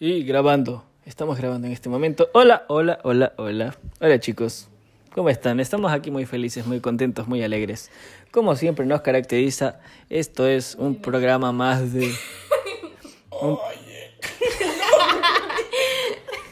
[0.00, 0.84] Y grabando.
[1.04, 2.28] Estamos grabando en este momento.
[2.34, 3.76] Hola, hola, hola, hola.
[4.00, 4.68] Hola chicos.
[5.14, 5.58] ¿Cómo están?
[5.58, 7.90] Estamos aquí muy felices, muy contentos, muy alegres.
[8.30, 9.80] Como siempre nos caracteriza,
[10.10, 12.12] esto es un programa más de...
[13.42, 13.58] un-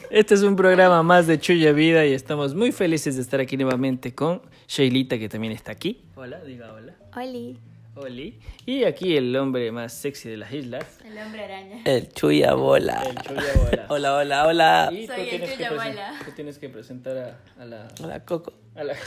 [0.09, 3.55] Este es un programa más de Chuya Vida y estamos muy felices de estar aquí
[3.57, 6.01] nuevamente con Shailita que también está aquí.
[6.15, 6.95] Hola, diga hola.
[7.15, 7.59] Oli,
[7.99, 8.39] Oli.
[8.65, 10.99] Y aquí el hombre más sexy de las islas.
[11.05, 11.81] el hombre araña.
[11.85, 13.01] El Chuya Bola.
[13.03, 13.85] El Chuya Bola.
[13.89, 14.89] Hola, hola, hola.
[14.91, 16.13] Y Soy el Chuya Bola.
[16.25, 17.87] tú tienes que presentar a, a la...
[18.01, 18.53] Hola, Coco.
[18.75, 18.93] A la...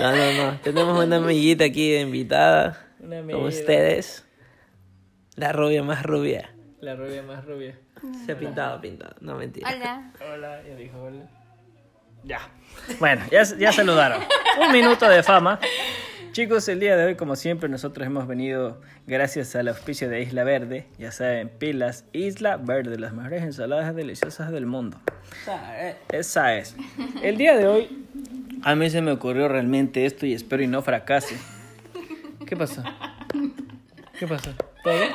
[0.00, 0.60] No, no, no.
[0.60, 2.86] Tenemos una amiguita aquí de invitada.
[3.00, 3.38] Una Con amiga.
[3.48, 4.24] ustedes.
[5.36, 6.50] La rubia más rubia.
[6.80, 7.78] La rubia más rubia.
[8.26, 9.14] Se ha pintado, pintado.
[9.20, 9.68] No, mentira.
[9.70, 10.12] Hola.
[10.32, 11.28] Hola, ya dijo hola.
[12.24, 12.40] Ya.
[12.98, 14.22] Bueno, ya, ya saludaron.
[14.60, 15.58] Un minuto de fama.
[16.32, 20.44] Chicos, el día de hoy, como siempre, nosotros hemos venido gracias al auspicio de Isla
[20.44, 20.86] Verde.
[20.96, 25.00] Ya saben, pilas Isla Verde, las mejores ensaladas deliciosas del mundo.
[26.12, 26.76] Esa es.
[27.22, 28.06] El día de hoy,
[28.62, 31.36] a mí se me ocurrió realmente esto y espero y no fracase.
[32.46, 32.84] ¿Qué pasó?
[34.18, 34.50] ¿Qué pasó?
[34.84, 35.10] ¿Todo bien?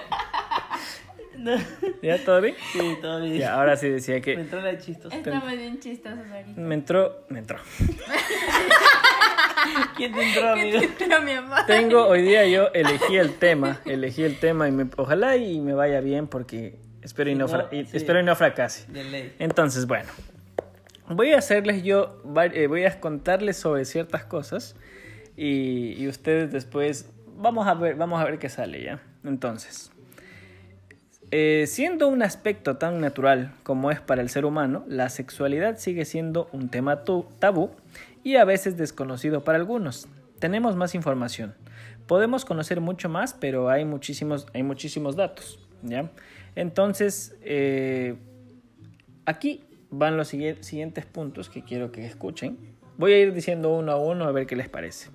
[2.01, 2.55] ¿Ya todo bien?
[2.73, 3.37] Sí, todo bien.
[3.37, 5.15] Ya, ahora sí decía Me que entró la chistosa.
[5.15, 6.59] Estamos bien chistosos ahorita.
[6.61, 7.57] me entró, me entró.
[9.97, 10.79] ¿Quién te entró, amigo?
[10.99, 11.59] Pero mi amor.
[11.67, 15.73] Tengo, hoy día yo elegí el tema, elegí el tema y me, ojalá y me
[15.73, 17.97] vaya bien porque espero y no, no, fra- y- sí.
[17.97, 18.91] espero y no fracase.
[18.91, 19.35] De ley.
[19.39, 20.09] Entonces, bueno,
[21.07, 22.21] voy a hacerles yo,
[22.53, 24.75] eh, voy a contarles sobre ciertas cosas
[25.35, 29.01] y, y ustedes después vamos a ver, vamos a ver qué sale ya.
[29.23, 29.91] Entonces,
[31.31, 36.05] eh, siendo un aspecto tan natural como es para el ser humano, la sexualidad sigue
[36.05, 37.71] siendo un tema tabú
[38.23, 40.07] y a veces desconocido para algunos.
[40.39, 41.55] Tenemos más información.
[42.07, 45.59] Podemos conocer mucho más, pero hay muchísimos, hay muchísimos datos.
[45.81, 46.11] ¿ya?
[46.55, 48.15] Entonces, eh,
[49.25, 52.57] aquí van los siguientes puntos que quiero que escuchen.
[52.97, 55.09] Voy a ir diciendo uno a uno a ver qué les parece.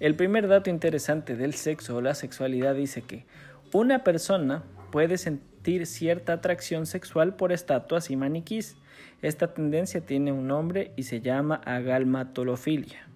[0.00, 3.24] El primer dato interesante del sexo o la sexualidad dice que
[3.72, 8.76] una persona puede sentir cierta atracción sexual por estatuas y maniquís.
[9.22, 13.06] Esta tendencia tiene un nombre y se llama agalmatolofilia.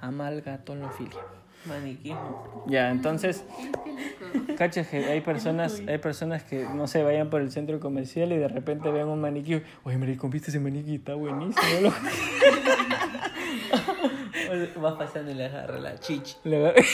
[0.00, 1.20] Amalgatolofilia.
[1.66, 2.64] Maniquismo.
[2.68, 3.44] Ya, entonces,
[4.56, 8.36] cachas que hay personas, hay personas que no se vayan por el centro comercial y
[8.36, 9.60] de repente vean un maniquí.
[9.82, 10.94] Oye, marico, ¿viste ese maniquí?
[10.96, 11.80] Está buenísimo.
[11.82, 11.96] loco".
[14.76, 16.36] O Vas pasando y le agarra la chichi.
[16.44, 16.74] Le agar-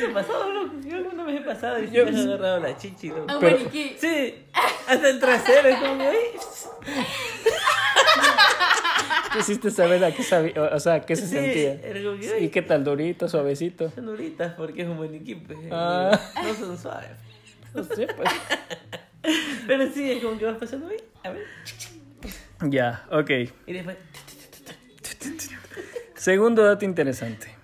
[0.00, 0.74] ¿Qué ha pasado, loco?
[0.84, 3.32] Yo alguna vez he pasado y Yo- me he agarrado la chichi, loco.
[3.34, 3.96] Un Pero- maniquí.
[3.98, 4.34] Sí,
[4.88, 6.10] hasta el trasero, es como.
[9.34, 12.38] Quisiste saber a qué sabía, o sea, a qué se Sí, sentía.
[12.40, 13.90] ¿Y qué tal, durito, suavecito?
[13.90, 15.58] Son duritas porque es un maniquí, pues.
[15.70, 16.18] Ah.
[16.42, 17.10] No son suaves.
[17.74, 18.28] No sé, pues.
[19.66, 21.44] Pero sí, es como que vas pasando ahí, a ver.
[22.62, 23.30] Ya, ok.
[23.66, 23.96] Y después.
[26.16, 27.54] Segundo dato interesante.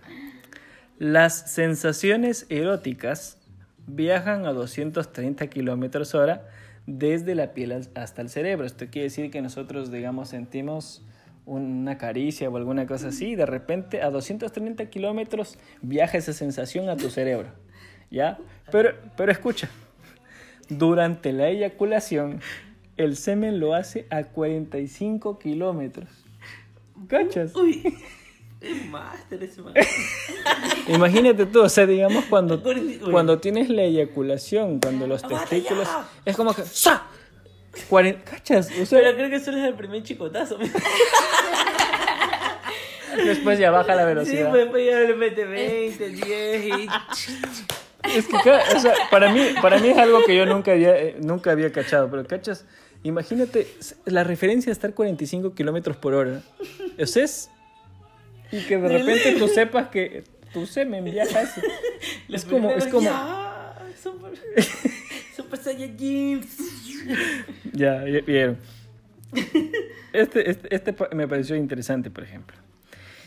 [0.99, 3.39] Las sensaciones eróticas
[3.87, 6.49] viajan a 230 kilómetros hora
[6.87, 8.67] desde la piel as- hasta el cerebro.
[8.67, 11.05] Esto quiere decir que nosotros, digamos, sentimos
[11.45, 16.89] una caricia o alguna cosa así, y de repente a 230 kilómetros viaja esa sensación
[16.89, 17.49] a tu cerebro.
[18.11, 18.39] ¿Ya?
[18.73, 19.69] Pero, pero escucha,
[20.69, 22.41] durante la eyaculación,
[22.97, 26.09] el semen lo hace a 45 kilómetros.
[27.09, 27.55] ¿Cachas?
[27.55, 27.95] Uy,
[28.91, 29.61] máster ese.
[30.89, 32.63] Imagínate tú, o sea, digamos cuando,
[33.11, 35.89] cuando tienes la eyaculación, cuando los ¡Aguanta testículos,
[36.25, 37.05] es como que ¡sa!
[37.91, 38.71] Cuaren- ¿Cachas?
[38.81, 40.57] O sea, Pero creo que solo es el primer chicotazo.
[43.25, 44.51] después ya baja la Sí, velocidad.
[44.51, 46.89] pues después ya le mete 20, 10 y.
[48.15, 51.17] Es que, o sea, para mí, para mí es algo que yo nunca había, eh,
[51.21, 52.65] nunca había cachado, pero cachas,
[53.03, 53.67] imagínate
[54.05, 56.41] la referencia de estar 45 kilómetros por hora.
[56.99, 57.51] Eso es.
[58.53, 61.61] Y que de repente tú sepas que tu semen viaja eso.
[62.29, 63.03] Es como, es como.
[63.03, 64.33] Ya, super,
[65.37, 66.45] super Saiyajin.
[67.73, 68.59] Ya, ya vieron.
[70.13, 72.57] Este, este, este me pareció interesante, por ejemplo.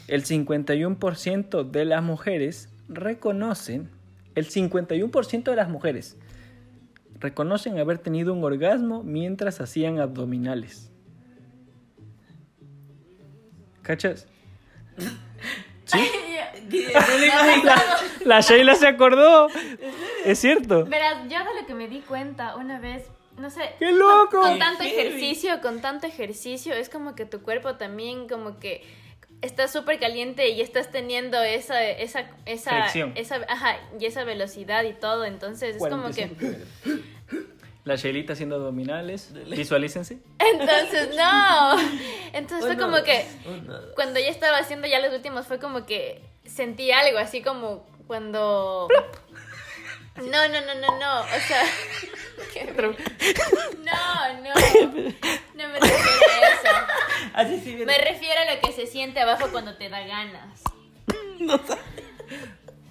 [0.08, 3.90] El 51% de las mujeres reconocen,
[4.36, 6.18] el 51% de las mujeres
[7.20, 10.92] reconocen haber tenido un orgasmo mientras hacían abdominales.
[13.84, 14.28] ¿Cachas?
[15.86, 15.98] ¿Sí?
[17.64, 17.82] La,
[18.26, 19.48] la Sheila se acordó.
[20.24, 20.86] Es cierto.
[20.86, 23.08] Verás, yo de lo que me di cuenta una vez,
[23.38, 23.72] no sé.
[23.80, 24.40] ¡Qué loco!
[24.40, 25.08] Con, con tanto Qué heavy.
[25.08, 28.84] ejercicio, con tanto ejercicio, es como que tu cuerpo también como que
[29.42, 34.94] estás súper caliente y estás teniendo esa, esa, esa, esa, ajá, y esa velocidad y
[34.94, 37.02] todo, entonces es como que, 45 grados.
[37.86, 39.32] La Shelita haciendo abdominales.
[39.50, 40.20] Visualícense.
[40.40, 41.80] entonces no,
[42.34, 43.96] entonces fue Uno, como que uno, dos.
[43.96, 48.88] cuando ya estaba haciendo ya los últimos fue como que sentí algo así como cuando
[50.18, 51.64] no no no no no o sea
[52.54, 52.92] qué- no
[53.84, 54.54] no
[55.56, 56.76] no me refiero a eso
[57.34, 60.62] Así sí, me refiero a lo que se siente abajo cuando te da ganas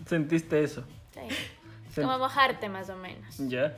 [0.06, 0.84] Sentiste eso.
[1.12, 1.20] Sí.
[1.94, 2.00] Sí.
[2.02, 3.76] como mojarte más o menos Ya.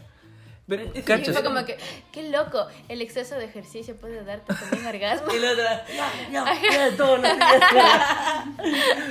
[0.70, 1.34] Pero, cachas.
[1.34, 1.76] fue como que
[2.12, 6.62] qué loco el exceso de ejercicio puede darte también orgasmo Y la otra, ya, ya,
[6.90, 7.28] ya, todo, no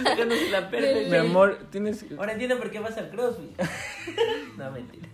[0.03, 1.09] Sacándose la perra.
[1.09, 2.05] Mi amor, tienes.
[2.17, 3.61] Ahora entiendo por qué vas al crossfit.
[4.57, 5.07] No, mentira.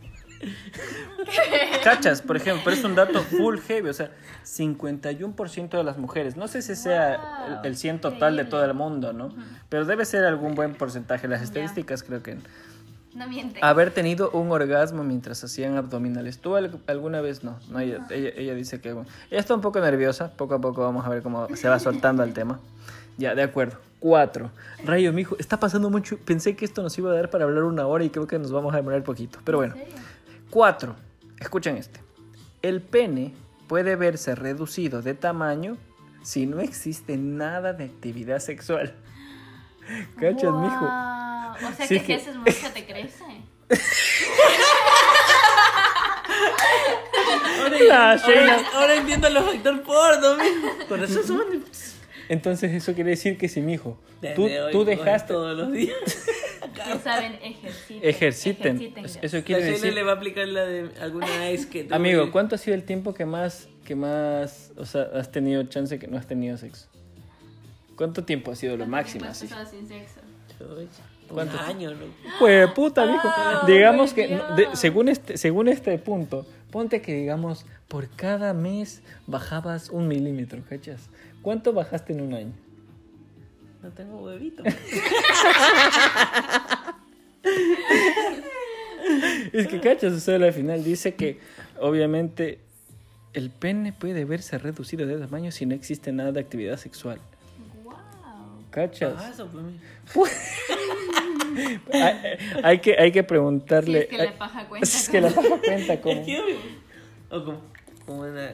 [1.83, 4.11] Cachas, por ejemplo, pero es un dato full heavy, o sea,
[4.43, 8.73] 51% de las mujeres, no sé si sea el, el 100 total de todo el
[8.73, 9.35] mundo, ¿no?
[9.69, 12.37] Pero debe ser algún buen porcentaje, las estadísticas creo que...
[13.15, 16.37] no miente Haber tenido un orgasmo mientras hacían abdominales.
[16.39, 17.57] ¿Tú al- alguna vez no?
[17.69, 18.93] no ella, ella, ella dice que...
[18.93, 21.79] Bueno, ella está un poco nerviosa, poco a poco vamos a ver cómo se va
[21.79, 22.59] soltando el tema.
[23.17, 23.77] Ya, de acuerdo.
[23.99, 24.51] Cuatro.
[24.83, 26.17] Rayo, mijo, está pasando mucho.
[26.17, 28.51] Pensé que esto nos iba a dar para hablar una hora y creo que nos
[28.51, 29.39] vamos a demorar poquito.
[29.43, 29.73] Pero bueno.
[30.49, 30.95] Cuatro.
[31.39, 32.01] Escuchen este.
[32.61, 33.33] El pene
[33.67, 35.77] puede verse reducido de tamaño
[36.23, 38.93] si no existe nada de actividad sexual.
[40.19, 40.79] ¿Cachas, mijo?
[40.79, 41.69] Wow.
[41.69, 43.23] o sea Sí que, que- si haces mucho te crece
[47.87, 48.53] La Sheila.
[48.55, 50.87] Ahora, ahora entiendo los factor porno, mijo.
[50.87, 51.63] Por eso son.
[52.29, 53.99] Entonces eso quiere decir que si, mijo,
[54.35, 55.33] tú, hoy tú dejaste...
[55.33, 55.95] todos los días.
[56.75, 58.75] ya saben ejerciten Ejerciten.
[58.77, 59.19] ejercítenlo.
[59.21, 59.93] Eso La quiere Sheila decir...
[59.93, 63.13] le va a aplicar la de alguna ex que Amigo, ¿cuánto ha sido el tiempo
[63.13, 66.87] que más, que más, o sea, has tenido chance que no has tenido sexo?
[67.95, 69.47] ¿Cuánto tiempo ha sido lo ¿Cuánto máximo así?
[69.69, 70.19] sin sexo?
[71.67, 72.05] Año, ¿no?
[72.39, 73.27] Pues puta, mijo.
[73.27, 79.01] Ah, digamos que, de- según, este, según este punto, ponte que digamos, por cada mes
[79.25, 81.09] bajabas un milímetro, ¿cachas?
[81.41, 82.53] ¿Cuánto bajaste en un año?
[83.81, 84.63] No tengo huevito.
[89.53, 90.13] Es que, ¿cachas?
[90.13, 91.39] O sea, al final dice que,
[91.79, 92.59] obviamente,
[93.33, 97.19] el pene puede verse reducido de tamaño si no existe nada de actividad sexual.
[98.75, 99.13] ¿Cachas?
[99.17, 99.47] Ah, eso,
[100.13, 100.31] pues,
[101.93, 103.99] hay, hay que, hay que Si preguntarle.
[104.01, 104.85] es que la paja cuenta.
[104.87, 106.21] Es que la paja cuenta como.
[107.29, 107.61] O como,
[108.05, 108.53] como una,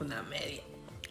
[0.00, 0.62] una media.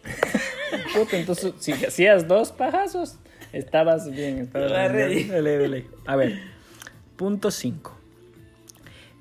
[0.94, 3.18] Puta, entonces, si hacías dos pajazos,
[3.52, 4.38] estabas bien.
[4.40, 5.06] Estabas Agarré.
[5.14, 5.28] bien.
[5.28, 5.86] Dale, dale.
[6.06, 6.40] A ver,
[7.16, 7.96] punto 5.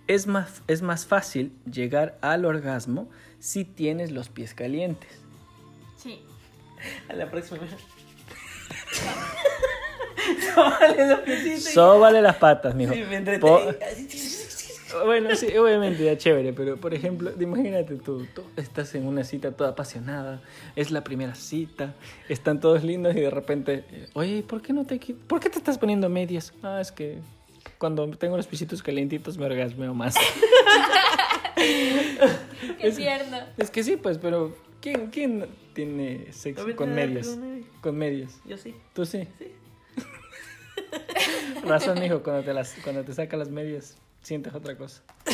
[0.07, 5.11] Es más, es más fácil llegar al orgasmo si tienes los pies calientes.
[5.97, 6.19] Sí.
[7.09, 7.59] A la próxima.
[10.55, 11.73] Vale, los piecitos.
[11.73, 12.93] Sóbale las patas, mijo.
[12.93, 13.21] Sí, me.
[15.05, 19.51] Bueno, sí, obviamente ya chévere, pero por ejemplo, imagínate tú, tú estás en una cita
[19.51, 20.41] toda apasionada,
[20.75, 21.93] es la primera cita,
[22.27, 23.83] están todos lindos y de repente,
[24.13, 26.53] oye, ¿por qué no te ¿Por qué te estás poniendo medias?
[26.63, 27.19] Ah, es que
[27.77, 30.15] cuando tengo los pisitos calientitos me orgasmeo más.
[32.79, 33.37] Qué tierno.
[33.57, 35.47] es que sí, pues, pero ¿quién, quién
[35.79, 37.27] tiene sexo con medias?
[37.27, 37.65] con medias.
[37.81, 38.41] Con medias.
[38.45, 38.75] Yo sí.
[38.93, 39.25] ¿Tú sí?
[39.37, 39.47] Sí.
[41.63, 45.03] Razón, hijo, cuando te, las, cuando te saca las medias, sientes otra cosa.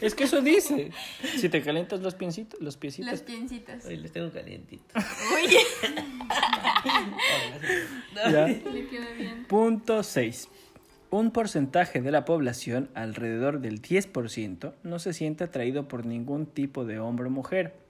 [0.00, 0.90] Es que eso dice.
[1.36, 3.10] Si te calientas los piecitos, los piecitos.
[3.10, 3.84] Los piecitos.
[3.84, 4.86] Hoy les tengo calientitos.
[5.34, 5.58] Oye,
[8.14, 8.46] ya.
[8.46, 9.44] le queda bien.
[9.46, 10.48] Punto 6.
[11.10, 16.84] Un porcentaje de la población, alrededor del 10%, no se siente atraído por ningún tipo
[16.84, 17.83] de hombre o mujer.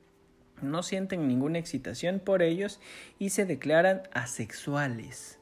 [0.63, 2.81] No sienten ninguna excitación por ellos
[3.19, 5.39] y se declaran asexuales.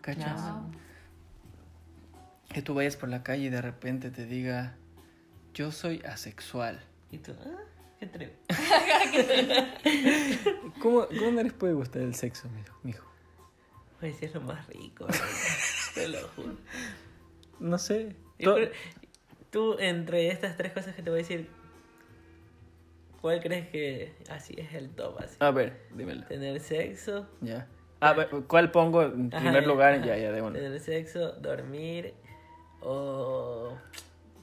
[0.00, 0.40] ¿Cachas?
[0.40, 0.72] Wow.
[2.48, 4.76] Que tú vayas por la calle y de repente te diga,
[5.54, 6.80] yo soy asexual.
[7.10, 7.62] Y tú, ah,
[7.98, 8.32] qué atrevo.
[10.80, 12.48] ¿Cómo, cómo no les puede gustar el sexo,
[12.82, 13.06] mijo?
[14.12, 15.06] sí es lo más rico.
[15.94, 16.56] Te lo juro.
[17.58, 18.14] No sé.
[19.50, 21.48] Tú, entre estas tres cosas que te voy a decir,
[23.20, 25.18] ¿cuál crees que así es el top?
[25.20, 25.36] Así?
[25.40, 26.24] A ver, dímelo.
[26.26, 27.26] Tener sexo.
[27.40, 27.66] Ya.
[28.00, 29.94] A ver, ¿cuál pongo en primer lugar?
[29.94, 30.04] ajá.
[30.06, 30.42] Ya, ya, de.
[30.42, 32.14] Tener sexo, dormir
[32.80, 33.76] o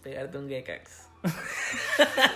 [0.01, 1.08] pegarte un geckax.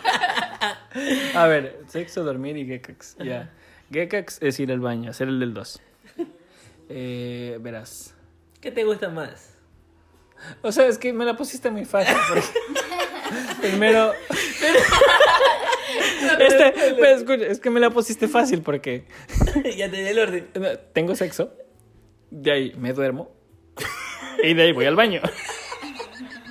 [1.36, 3.18] A ver, sexo, dormir y geckax.
[3.18, 3.52] Ya.
[3.92, 5.82] Geckax es ir al baño, hacer el del 2.
[6.90, 8.14] Eh, verás.
[8.62, 9.56] ¿Qué te gusta más?
[10.62, 12.16] O sea, es que me la pusiste muy fácil.
[12.30, 12.48] porque-
[13.62, 14.14] Primero.
[16.74, 19.06] pusiste, pero escucha, es que me la pusiste fácil porque
[19.78, 20.48] ya te di el orden.
[20.94, 21.52] tengo sexo,
[22.32, 23.32] de ahí me duermo
[24.44, 25.22] y de ahí voy al baño.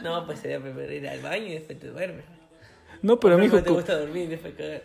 [0.03, 2.25] No, pues sería primero ir al baño y después te duermes.
[3.03, 4.83] No, pero ¿Cómo mijo, te cu- gusta dormir y después cagar?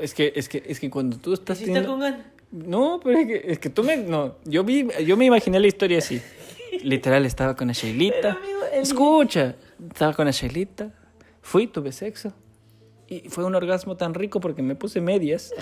[0.00, 2.26] es que es que es que cuando tú estás ¿Sí estás teniendo- con ganas?
[2.52, 5.66] No, pero es que, es que tú me no, yo vi yo me imaginé la
[5.68, 6.20] historia así.
[6.82, 7.74] Literal estaba con la.
[8.40, 9.56] Pero, el- Escucha,
[9.90, 10.92] estaba con la Shailita.
[11.42, 12.32] Fui, tuve sexo.
[13.10, 15.52] Y fue un orgasmo tan rico porque me puse medias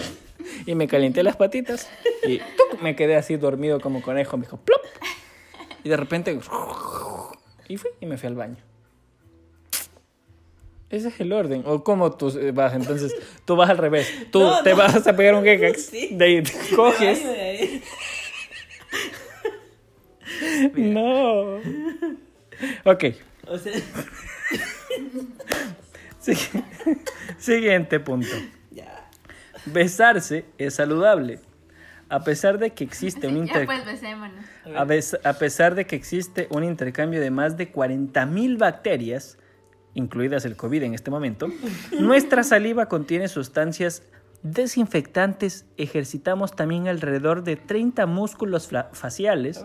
[0.67, 1.89] y me calenté las patitas
[2.27, 2.81] y ¡tuc!
[2.83, 4.37] me quedé así dormido como conejo.
[4.37, 4.83] Me dijo, ¡plop!
[5.83, 6.39] Y de repente,
[7.69, 8.59] y fui y me fui al baño.
[10.91, 11.63] Ese es el orden.
[11.67, 12.75] ¿O cómo tú eh, vas?
[12.75, 13.15] Entonces,
[13.45, 14.11] tú vas al revés.
[14.31, 14.77] Tú No, te no.
[14.77, 15.87] vas a pegar un gecax.
[15.87, 16.11] Sí.
[16.13, 17.23] De ahí te coges.
[20.75, 21.57] No.
[22.85, 23.05] Ok.
[23.47, 23.73] O sea,
[27.39, 28.29] Siguiente punto.
[28.71, 29.09] ya.
[29.67, 31.41] Besarse es saludable.
[32.11, 36.65] A pesar de que existe un Ya inter- pues a, pesar de que existe un
[36.65, 39.39] intercambio de más de 40.000 bacterias,
[39.95, 41.49] incluidas el COVID en este momento,
[42.01, 44.03] nuestra saliva contiene sustancias
[44.43, 45.67] desinfectantes.
[45.77, 49.65] Ejercitamos también alrededor de 30 músculos faciales.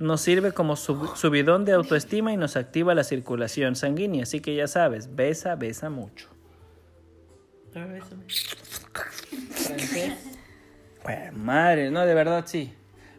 [0.00, 4.22] Nos sirve como sub- subidón de autoestima y nos activa la circulación sanguínea.
[4.24, 6.26] Así que ya sabes, besa, besa mucho.
[7.74, 8.24] A ver, bésame.
[9.50, 10.12] Francés.
[11.04, 12.72] Pues, madre, no, de verdad sí.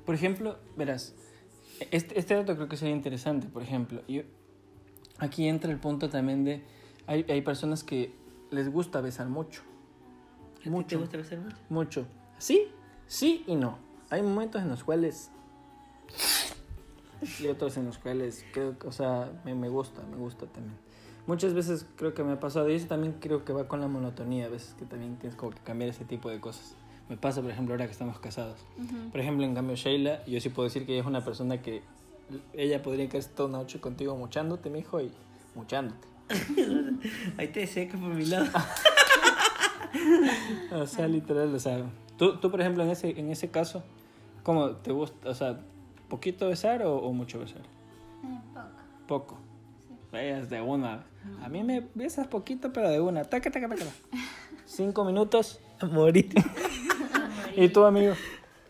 [0.06, 1.14] Por ejemplo, verás,
[1.92, 3.48] este, este dato creo que sería interesante.
[3.48, 4.24] Por ejemplo, yo,
[5.20, 6.64] aquí entra el punto también de.
[7.08, 8.14] Hay, hay personas que
[8.50, 9.62] les gusta besar mucho.
[10.60, 10.88] ¿A ti Mucho.
[10.90, 11.58] ¿Te gusta besar mucho?
[11.70, 12.06] Mucho.
[12.40, 12.68] Sí,
[13.08, 13.78] sí y no.
[14.10, 15.30] Hay momentos en los cuales.
[17.40, 20.76] Y otros en los cuales creo que, o sea, me, me gusta, me gusta también.
[21.28, 23.88] Muchas veces creo que me ha pasado, y eso también creo que va con la
[23.88, 26.76] monotonía, a veces que también tienes como que cambiar ese tipo de cosas.
[27.10, 28.60] Me pasa, por ejemplo, ahora que estamos casados.
[29.12, 31.84] Por ejemplo, en cambio, Sheila, yo sí puedo decir que ella es una persona que
[32.54, 35.12] ella podría quedarse toda una noche contigo muchándote, mi hijo, y
[35.54, 36.08] muchándote.
[37.38, 38.48] Ahí te seca por mi lado.
[40.72, 41.84] O sea, literal, o sea,
[42.18, 43.84] tú, tú por ejemplo, en ese, en ese caso,
[44.42, 45.30] ¿cómo te gusta?
[45.30, 45.60] O sea,
[46.12, 47.62] ¿poquito besar o, o mucho besar?
[49.08, 49.38] Poco.
[50.12, 51.06] Vayas de una.
[51.42, 53.24] A mí me besas poquito, pero de una.
[53.24, 53.86] Taca, taca, taca.
[54.66, 55.62] Cinco minutos.
[55.80, 56.30] A morir.
[57.56, 58.14] ¿Y tú, amigo?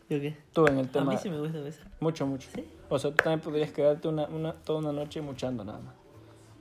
[0.08, 0.38] ¿Yo qué?
[0.54, 1.12] Tú en el A tema.
[1.14, 1.88] mí sí me gusta besar.
[2.00, 2.48] Mucho, mucho.
[2.90, 5.96] O sea, tú también podrías quedarte una, una, toda una noche muchando nada más.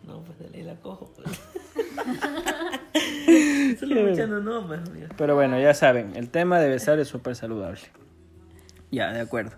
[0.06, 1.12] No, pues dale, la cojo.
[1.14, 1.28] pues.
[3.78, 5.08] Solo luchando no, pues, amigo.
[5.16, 7.80] Pero bueno, ya saben, el tema de besar es súper saludable.
[8.90, 9.56] Ya, de acuerdo.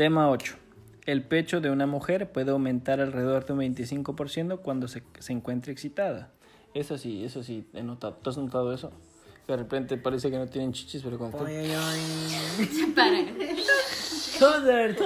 [0.00, 0.56] Tema 8.
[1.04, 5.72] El pecho de una mujer puede aumentar alrededor de un 25% cuando se, se encuentre
[5.72, 6.30] excitada.
[6.72, 8.14] Eso sí, eso sí, he notado.
[8.14, 8.92] ¿Tú has notado eso?
[9.46, 11.44] De repente parece que no tienen chichis, pero cuando...
[11.44, 12.00] Ay, ay,
[12.58, 12.92] ay.
[12.96, 13.18] Para.
[14.38, 14.96] Toder.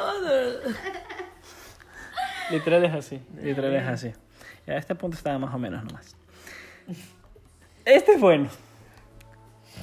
[2.52, 4.12] Literal es así, literal es así.
[4.64, 6.14] Ya a este punto estaba más o menos nomás.
[7.84, 8.48] Este es bueno.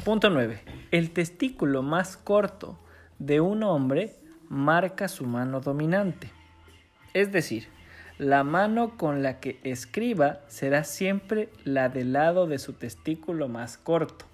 [0.06, 0.62] Punto 9.
[0.92, 2.80] El testículo más corto
[3.20, 4.21] de un hombre
[4.52, 6.30] marca su mano dominante.
[7.14, 7.70] Es decir,
[8.18, 13.78] la mano con la que escriba será siempre la del lado de su testículo más
[13.78, 14.26] corto.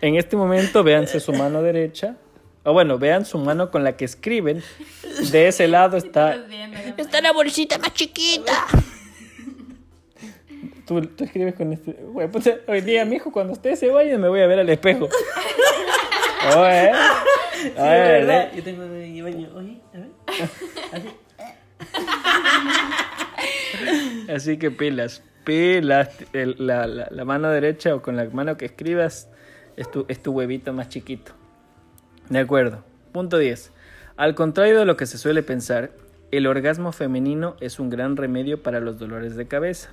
[0.00, 2.16] En este momento véanse su mano derecha.
[2.62, 4.62] O bueno, vean su mano con la que escriben.
[5.32, 6.36] De ese lado está...
[6.96, 8.52] Está la bolsita más chiquita.
[10.88, 11.92] Tú, tú escribes con este...
[11.92, 15.08] Güey, puta, hoy día, mijo, cuando ustedes se vayan me voy a ver al espejo.
[16.56, 16.90] Oye,
[17.60, 18.42] Sí, oye, ¿verdad?
[18.42, 18.50] ¿eh?
[18.56, 19.48] Yo tengo mi baño.
[19.56, 20.08] Oye, a ver.
[20.92, 21.08] Así.
[24.32, 26.10] Así que pilas, pilas.
[26.32, 29.28] El- la, la- la mano derecha o con la mano que escribas
[29.76, 31.32] es tu, es tu huevito más chiquito.
[32.28, 32.84] De acuerdo.
[33.12, 33.72] Punto 10.
[34.16, 35.90] Al contrario de lo que se suele pensar,
[36.30, 39.90] el orgasmo femenino es un gran remedio para los dolores de cabeza.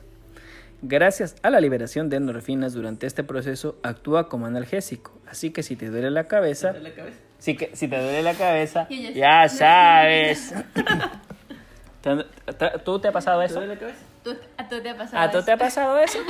[0.87, 5.11] Gracias a la liberación de endorfinas durante este proceso, actúa como analgésico.
[5.27, 7.17] Así que si te duele la cabeza, ¿Te la cabeza?
[7.39, 10.53] si, que, si te duele la cabeza, ya sabes.
[12.01, 12.23] ¿Te-
[12.53, 13.55] te- ¿Tú te ha pasado ¿Te eso?
[13.55, 13.99] duele la cabeza?
[14.23, 15.45] ¿Tú, ¿A tú te ha pasado ¿A tú eso?
[15.45, 16.19] te ha pasado eso?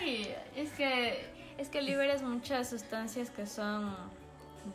[0.00, 1.24] Sí, es que,
[1.56, 3.94] es que liberas muchas sustancias que son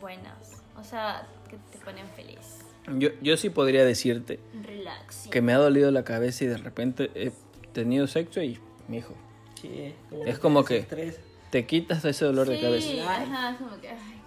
[0.00, 0.60] buenas.
[0.76, 2.58] O sea, que te ponen feliz.
[2.98, 5.28] Yo, yo sí podría decirte Relax.
[5.30, 7.30] que me ha dolido la cabeza y de repente he
[7.72, 8.58] tenido sexo y,
[8.88, 9.14] mijo,
[9.60, 9.94] Sí,
[10.26, 11.20] Es como que- Estrés.
[11.50, 13.12] te quitas ese dolor de Sí, cabeza.
[13.22, 14.22] ajá, es como que, ay,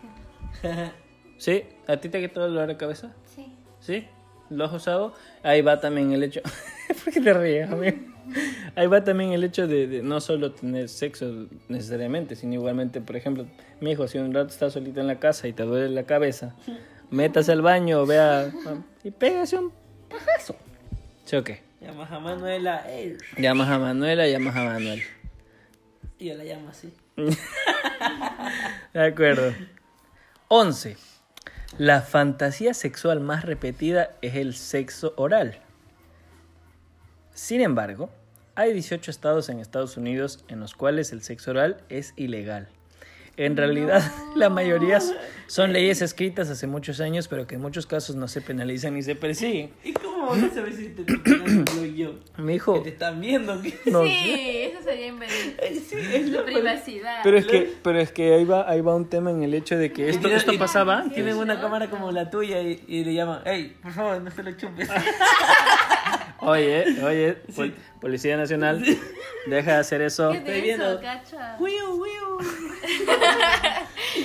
[0.62, 0.92] qué-
[1.38, 1.64] ¿Sí?
[1.88, 3.14] ¿A ti te quitó el dolor de cabeza?
[3.36, 3.48] Sí.
[3.80, 4.08] ¿Sí?
[4.52, 5.14] ¿Lo has usado?
[5.42, 6.42] Ahí va también el hecho.
[7.04, 7.98] ¿Por qué te ríes, amigo?
[8.76, 13.16] Ahí va también el hecho de, de no solo tener sexo necesariamente, sino igualmente, por
[13.16, 13.48] ejemplo,
[13.82, 16.56] mi hijo, si un rato estás solito en la casa y te duele la cabeza,
[17.10, 18.52] metas al baño, vea
[19.04, 19.72] y pégase un
[20.10, 20.56] pajazo.
[21.26, 21.62] ¿Sí o qué?
[21.84, 23.18] Llamas a Manuela, ey.
[23.38, 25.04] Llamas a Manuela, llamas a Manuel.
[26.18, 26.94] Y yo la llamo así.
[28.94, 29.54] De acuerdo.
[30.48, 30.96] 11.
[31.78, 35.60] La fantasía sexual más repetida es el sexo oral.
[37.34, 38.10] Sin embargo,
[38.56, 42.70] hay 18 estados en Estados Unidos en los cuales el sexo oral es ilegal.
[43.38, 44.04] En realidad,
[44.36, 45.00] la mayoría
[45.48, 49.02] son leyes escritas hace muchos años, pero que en muchos casos no se penalizan ni
[49.02, 49.72] se persiguen.
[49.84, 50.46] ¿Y cómo vas a
[52.04, 52.14] yo?
[52.38, 53.62] Mi Que hijo, te están viendo.
[53.62, 54.66] que- no sí, sé.
[54.68, 55.58] eso sería invadir
[55.90, 57.20] Sí, es la privacidad.
[57.24, 59.78] Pero es que, pero es que ahí va, ahí va un tema en el hecho
[59.78, 61.16] de que esto, esto y- pasaba antes.
[61.16, 64.44] Tienen una cámara como la tuya y, y le llaman, hey, por favor, no se
[64.44, 64.90] lo chupes.
[66.46, 68.84] Oye, oye, pol- Policía Nacional,
[69.48, 70.30] deja de hacer eso.
[70.32, 71.00] ¿Qué estoy es viendo.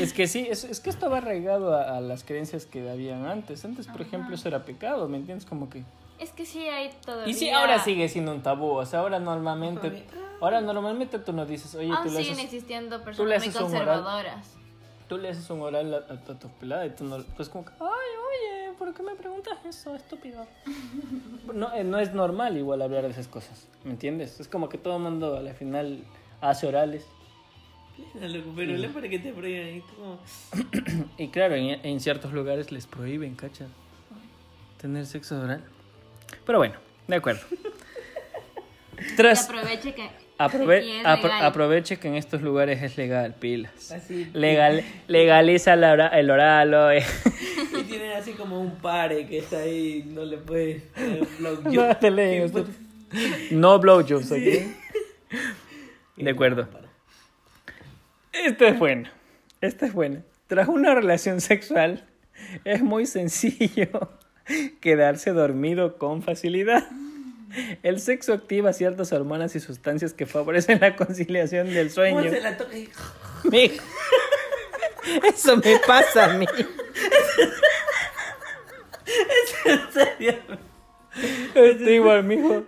[0.00, 3.26] Es que sí, es, es que esto va arraigado a, a las creencias que habían
[3.26, 3.64] antes.
[3.64, 5.46] Antes, por ejemplo, eso era pecado, ¿me entiendes?
[5.46, 5.82] Como que...
[6.18, 7.26] Es que sí hay todo.
[7.28, 8.70] Y sí, ahora sigue siendo un tabú.
[8.72, 10.04] O sea, ahora normalmente...
[10.40, 13.48] Ahora normalmente tú no dices, oye, Aún tú le, siguen haces, existiendo le personas muy
[13.48, 13.72] haces un oral.
[13.72, 14.54] conservadoras.
[15.08, 17.18] tú le haces un oral a, a, a tu pelada y tú no...
[17.36, 20.46] Pues como que, ay, oye, ¿por qué me preguntas eso, estúpido?
[21.52, 24.38] No, eh, no es normal igual hablar de esas cosas, ¿me entiendes?
[24.38, 26.04] Es como que todo el mundo al final
[26.40, 27.04] hace orales.
[28.20, 29.74] Loco, pero le para que te prohíban.
[29.76, 30.18] Y como,
[31.18, 33.66] Y claro, en, en ciertos lugares les prohíben, cacha,
[34.80, 35.64] tener sexo oral.
[36.46, 36.74] Pero bueno,
[37.06, 37.40] de acuerdo.
[39.16, 40.08] Tras, aproveche que.
[40.38, 41.44] aprove- y es apro- legal.
[41.44, 43.92] aproveche que en estos lugares es legal, pilas.
[43.92, 44.28] Así.
[44.32, 47.04] Legal, legaliza la el oral, oye.
[47.78, 50.82] Y tienen así como un pare que está ahí, no le puedes.
[51.64, 52.64] No te leen usted.
[53.52, 54.38] No blowjobs, ¿ok?
[56.16, 56.68] De acuerdo.
[58.32, 59.12] Esta es buena.
[59.60, 60.22] Esta es buena.
[60.48, 62.04] Tras una relación sexual,
[62.64, 63.88] es muy sencillo
[64.80, 66.86] quedarse dormido con facilidad.
[67.82, 72.30] El sexo activa ciertas hormonas y sustancias que favorecen la conciliación del ¿Cómo sueño.
[72.30, 72.56] se la
[73.50, 73.82] Mijo.
[75.26, 76.46] Eso me pasa a mí.
[79.64, 80.34] En serio.
[81.54, 82.64] Estoy igual, mijo.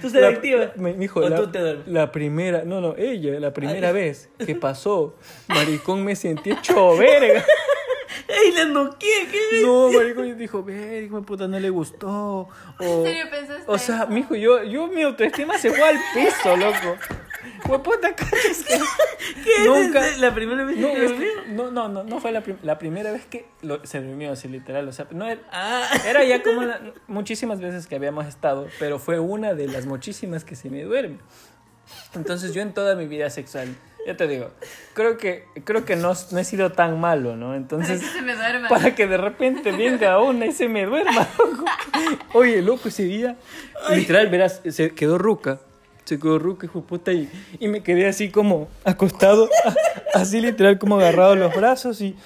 [0.00, 0.72] ¿Tú se La- activa?
[0.76, 1.86] mijo, ¿O la, tú te duermes?
[1.88, 5.14] la primera, no, no, ella, la primera vez que pasó,
[5.48, 7.44] maricón, me sentí hecho verga.
[8.44, 9.06] ¡Ey, la noqué!
[9.30, 12.48] ¿Qué No, maricón, dijo, ve, hijo de puta, no le gustó.
[12.80, 14.08] O, ¿En serio pensaste o sea, eso?
[14.08, 16.96] mijo, yo, yo, mi autoestima se fue al piso, loco.
[17.66, 18.78] Fue puta, cachas que
[19.44, 20.06] ¿Qué nunca.
[20.06, 22.42] es la primera vez que No, te es que- no, no, no, no fue la,
[22.42, 24.86] prim- la primera vez que lo- se durmió así, literal.
[24.88, 28.98] O sea, no era, Ah, era ya como la- muchísimas veces que habíamos estado, pero
[29.00, 31.18] fue una de las muchísimas que se me duerme.
[32.14, 33.74] Entonces yo en toda mi vida sexual,
[34.06, 34.50] ya te digo,
[34.94, 37.54] creo que, creo que no, no he sido tan malo, ¿no?
[37.54, 38.68] Entonces, Para que se me duerma.
[38.68, 41.64] para que de repente venga una y se me duerma, loco.
[42.32, 43.36] Oye, loco, ese día,
[43.94, 45.60] literal, verás, se quedó ruca.
[46.04, 47.28] Se quedó ruca, hijo puta, y,
[47.60, 49.74] y me quedé así como acostado, a-
[50.18, 52.16] así literal como agarrado los brazos y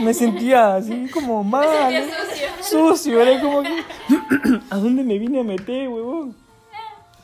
[0.00, 1.68] me sentía así como mal.
[1.68, 2.48] sentía sucio.
[2.96, 3.82] Sucio, era como que,
[4.70, 6.34] ¿a dónde me vine a meter, huevón?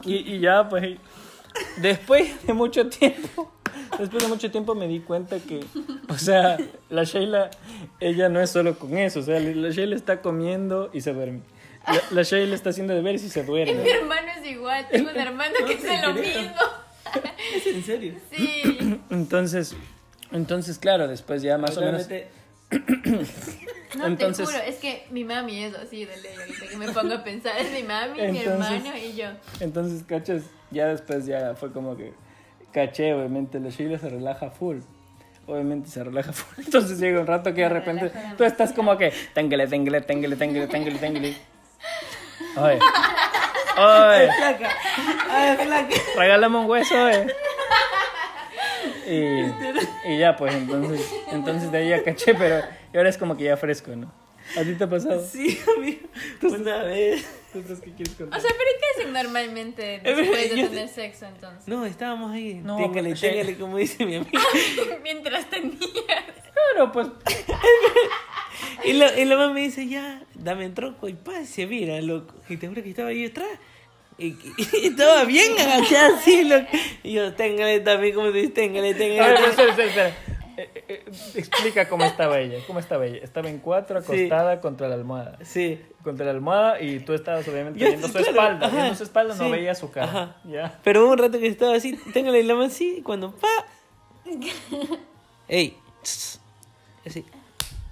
[0.05, 0.99] Y, y ya, pues,
[1.79, 3.51] después de mucho tiempo,
[3.99, 5.65] después de mucho tiempo me di cuenta que,
[6.09, 6.59] o sea,
[6.91, 7.51] la Sheila,
[8.01, 11.41] ella no es solo con eso, o sea, la Sheila está comiendo y se duerme.
[11.87, 13.91] La, la Sheila está haciendo deberes y se Mi duerme.
[13.91, 14.87] hermano es igual.
[14.91, 16.55] Tengo un hermano que hace lo mismo.
[17.57, 18.15] ¿es en serio?
[18.31, 19.01] Sí.
[19.11, 19.75] Entonces,
[20.31, 22.07] entonces, claro, después ya más o menos...
[23.99, 26.89] No, Entonces- te juro, es que mi mami es así de ley ahorita que me
[26.93, 27.59] pongo a pensar.
[27.59, 29.27] Es mi mami, mi Entonces- hermano y yo.
[29.61, 32.15] Entonces, cachas, ya después ya fue como que
[32.73, 34.79] caché, obviamente, la Sheila se relaja full.
[35.47, 36.65] Obviamente se relaja full.
[36.65, 40.67] Entonces llega un rato que de repente tú estás como que téngale, téngale, téngale, téngale,
[40.67, 41.37] téngale, téngale.
[42.57, 42.79] Oye.
[43.79, 44.69] Oye, flaca.
[45.31, 45.95] Ay, flaca.
[46.17, 47.27] regálame un hueso, oye.
[49.07, 52.63] Y, y ya, pues entonces, entonces de ahí ya caché, pero
[52.95, 54.13] ahora es como que ya fresco, ¿no?
[54.57, 55.25] ¿A ti te ha pasado?
[55.33, 56.01] Sí, amigo.
[56.43, 57.25] Una vez.
[57.53, 58.41] ¿Tú sabes qué quieres O contar?
[58.41, 61.67] sea, pero ¿qué hacen normalmente después de tener sexo entonces?
[61.69, 62.55] No, estábamos ahí.
[62.63, 64.41] No, téngale, téngale, como dice mi amigo.
[65.03, 65.79] Mientras tenías.
[66.53, 67.09] Claro, pues
[68.85, 72.01] Y la, y la mamá me dice, ya, dame el tronco y pa, se mira,
[72.01, 72.35] loco.
[72.49, 73.49] Y te juro que estaba ahí atrás.
[74.19, 74.37] Y, y-
[74.83, 76.67] y estaba bien agachada así, loco.
[77.03, 79.47] Y yo, téngale también, como te dices, téngale, A ver, téngale.
[79.49, 80.17] espera, espera, espera.
[80.57, 82.59] Eh, eh, eh, explica cómo estaba ella.
[82.67, 83.19] ¿Cómo estaba ella?
[83.23, 85.39] Estaba en cuatro, acostada contra la almohada.
[85.43, 85.81] Sí.
[86.05, 88.67] Contra la almohada y tú estabas obviamente Yo- viendo su espalda.
[88.67, 90.07] ajá, viendo su espalda no veía su cara.
[90.07, 90.37] ajá.
[90.45, 90.79] Ya.
[90.85, 93.49] Pero un rato que estaba así, tengo la mano así, y cuando pa.
[95.49, 95.77] ¡Ey!
[97.05, 97.25] Así.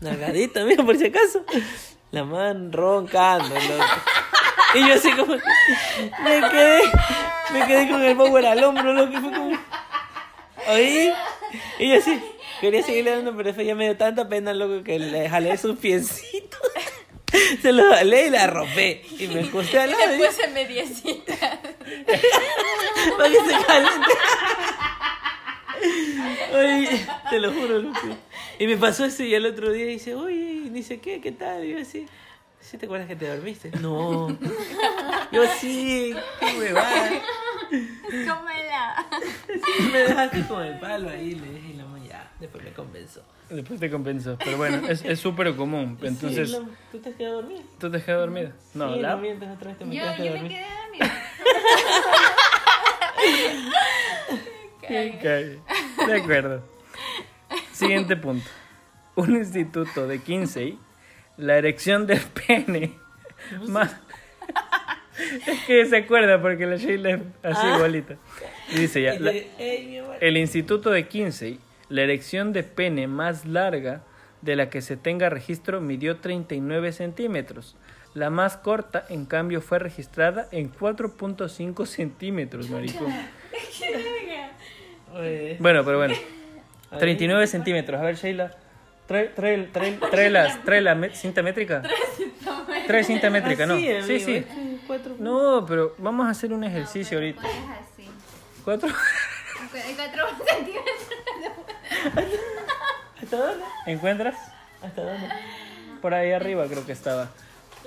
[0.01, 1.44] Nalgadita, mira, por si acaso.
[2.11, 3.85] La man roncando, loco.
[4.75, 5.35] Y yo así como.
[5.35, 6.81] Me quedé.
[7.53, 9.12] Me quedé con el power al hombro, loco.
[9.12, 9.59] Y fue como.
[10.68, 11.12] Oí.
[11.79, 12.23] Y yo así.
[12.61, 15.79] Quería seguirle dando, pero después ya me dio tanta pena, loco, que le jalé sus
[15.79, 16.61] piecitos.
[17.62, 19.03] Se los jalé y la arropé.
[19.18, 20.14] Y me acosté al Y lado.
[20.16, 21.33] y- puse mediecita.
[23.16, 24.12] para que se caliente.
[26.53, 27.99] Oye, te lo juro, loco.
[28.59, 31.20] Y me pasó eso y el otro día dice, oye, dice, ¿qué?
[31.20, 31.64] ¿Qué tal?
[31.64, 32.07] Y yo así,
[32.61, 33.70] ¿sí te acuerdas que te dormiste?
[33.81, 34.29] No.
[35.33, 37.11] Yo sí, qué huevada.
[38.11, 39.07] Cómela.
[39.92, 43.22] Me dejaste con el palo ahí, le dije, y la mamá ya, después me convenció.
[43.48, 44.37] Después te compensó.
[44.44, 45.98] Pero bueno, es es súper común.
[46.03, 47.61] Entonces, Sí, la- ¿Tú te has quedado dormida?
[47.79, 48.53] ¿tú te has quedado dormida?
[48.74, 49.16] No, sí, la...
[49.16, 51.24] no otra vez te me Yo, yo me quedé dormida.
[54.83, 54.88] Ok,
[56.07, 56.62] de acuerdo.
[57.72, 58.48] Siguiente punto.
[59.14, 60.79] Un instituto de Kinsey,
[61.37, 62.94] la erección del pene
[63.68, 63.94] más...
[65.46, 67.74] Es que se acuerda porque la Sheila es así Ah.
[67.76, 68.16] igualita.
[68.74, 69.33] Dice ya, Y la-
[70.20, 74.03] el instituto de Kinsey, la erección de pene más larga
[74.40, 77.76] de la que se tenga registro midió 39 centímetros.
[78.14, 83.12] La más corta, en cambio, fue registrada en 4.5 centímetros, maricón.
[85.59, 86.14] Bueno, pero bueno.
[86.90, 86.98] Ahí.
[86.98, 88.00] 39 centímetros.
[88.00, 88.57] A ver, Sheila.
[89.07, 91.83] Trae, trae, trae, trae, las, trae la cinta métrica.
[92.87, 93.76] Trae cinta métrica, ¿no?
[93.76, 94.46] Sí, sí.
[95.18, 97.42] No, pero vamos a hacer un ejercicio ahorita.
[98.64, 98.88] ¿Cuatro?
[99.70, 100.94] Cuatro centímetros.
[103.23, 103.65] ¿Hasta dónde?
[103.87, 104.37] ¿Encuentras?
[104.83, 105.29] ¿Hasta dónde?
[106.01, 107.29] Por ahí arriba creo que estaba.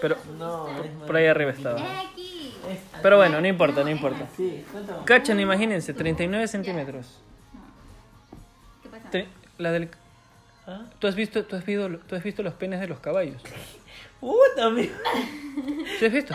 [0.01, 0.67] Pero No,
[1.05, 1.79] por ahí arriba estaba.
[2.01, 2.55] Aquí.
[2.69, 4.27] Es- Pero bueno, no importa, no importa.
[4.37, 4.63] Sí.
[5.05, 7.19] Cachan, imagínense, 39 centímetros.
[8.83, 9.09] ¿Qué pasa?
[9.57, 9.89] La del...
[10.65, 10.81] ¿Ah?
[10.99, 13.41] ¿Tú has, visto, tú, has visto, ¿Tú has visto los penes de los caballos?
[14.19, 14.93] Puta, amigo.
[15.99, 16.33] ¿Sí has visto?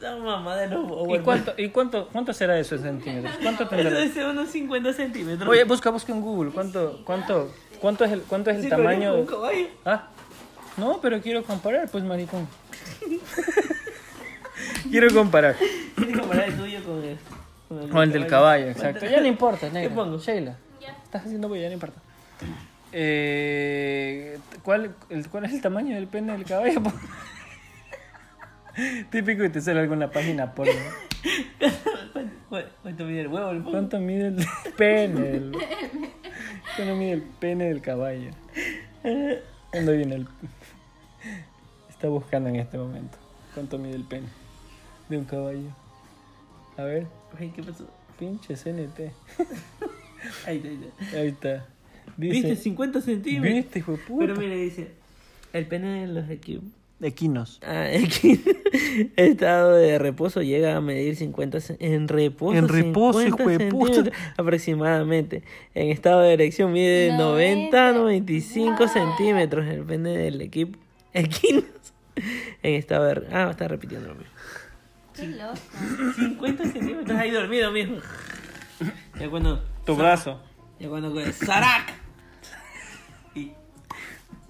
[0.00, 3.34] La mamá de los ¿Y cuánto, ¿Y cuánto, cuánto será eso en centímetros?
[3.42, 4.02] ¿Cuánto Eso tendrá?
[4.02, 5.48] es unos 50 centímetros.
[5.48, 6.50] Oye, busca, busca en Google.
[6.52, 9.14] ¿Cuánto, cuánto, cuánto es el, cuánto es el Sí, tamaño?
[9.14, 9.66] un caballo.
[9.84, 10.08] Ah,
[10.78, 12.46] no, pero quiero comparar, pues, maricón.
[14.90, 15.56] quiero comparar.
[15.56, 17.18] Que comparar el tuyo con el,
[17.88, 19.00] con O el del caballo, exacto.
[19.00, 19.94] ¿Cuánto- Ya no importa, ¿Qué negra.
[19.94, 20.18] pongo?
[20.18, 20.96] Sheila, Ya.
[21.04, 22.00] estás haciendo bulla, ya no importa.
[22.98, 26.80] Eh, ¿cuál, el, ¿Cuál es el tamaño del pene del caballo?
[29.10, 30.72] Típico que te sale alguna página porno.
[32.12, 33.50] ¿Cuánto- ¿Cuánto mide el huevo?
[33.50, 33.62] el?
[33.64, 34.46] ¿Cuánto mide el
[34.78, 35.52] pene?
[36.76, 38.30] ¿Cuánto mide el pene del caballo?
[39.70, 40.28] ¿Cuándo viene el.?
[41.90, 43.18] Está buscando en este momento.
[43.52, 44.28] ¿Cuánto mide el pene
[45.10, 45.68] de un caballo?
[46.78, 47.06] A ver,
[47.38, 47.86] Ay, ¿qué pasó?
[48.18, 49.00] pinche CNT.
[50.46, 51.66] Ahí está, ahí está.
[52.16, 52.56] Dice, ¿Viste?
[52.56, 53.54] 50 centímetros.
[53.54, 54.26] ¿Viste, hijo de puta?
[54.26, 54.88] Pero mira, dice:
[55.52, 56.64] el pene de los equipos.
[56.98, 57.60] Equinos.
[57.62, 58.40] Ah, aquí,
[59.16, 63.68] estado de reposo llega a medir 50 ce- en reposo, En reposo, 50 hijo de
[63.70, 63.94] puta.
[63.94, 65.42] centímetros aproximadamente.
[65.74, 70.78] En estado de erección mide 90 95 centímetros el pene del equipo
[71.12, 71.64] equinos.
[72.62, 74.32] En estado de ah, está repitiendo lo mismo.
[75.14, 75.54] Qué loco.
[76.18, 77.92] 50 centímetros ahí dormido, mijo.
[79.20, 80.40] Ya cuando Tu brazo.
[80.80, 81.92] ya cuando ¡Sarac!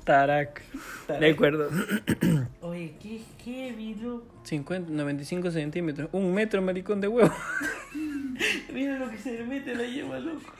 [0.06, 0.62] Tarak.
[1.20, 1.68] De acuerdo.
[2.62, 4.26] oye, qué heavy, loco.
[4.44, 6.08] 50, 95 centímetros.
[6.12, 7.34] Un metro, maricón de huevo.
[8.72, 10.52] Mira lo que se le mete la yema, loco.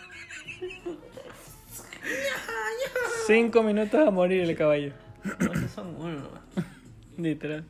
[3.26, 4.92] Cinco minutos a morir el caballo.
[5.24, 6.28] No, son uno.
[7.16, 7.64] Literal.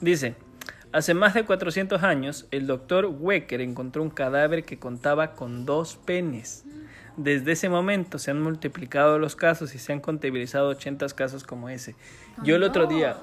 [0.00, 0.34] Dice,
[0.90, 5.94] hace más de 400 años, el doctor Wecker encontró un cadáver que contaba con dos
[5.94, 6.64] penes.
[7.16, 11.68] Desde ese momento se han multiplicado los casos y se han contabilizado 80 casos como
[11.68, 11.94] ese.
[12.42, 13.18] Yo el otro día,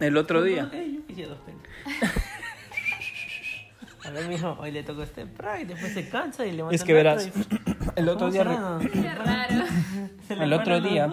[0.00, 0.70] el otro día,
[1.14, 1.36] yo.
[4.04, 5.26] A ver, mijo, hoy le tocó este
[5.62, 7.30] y después se cansa y le es que verás,
[7.96, 8.78] el otro día, raro.
[10.28, 11.10] El otro día-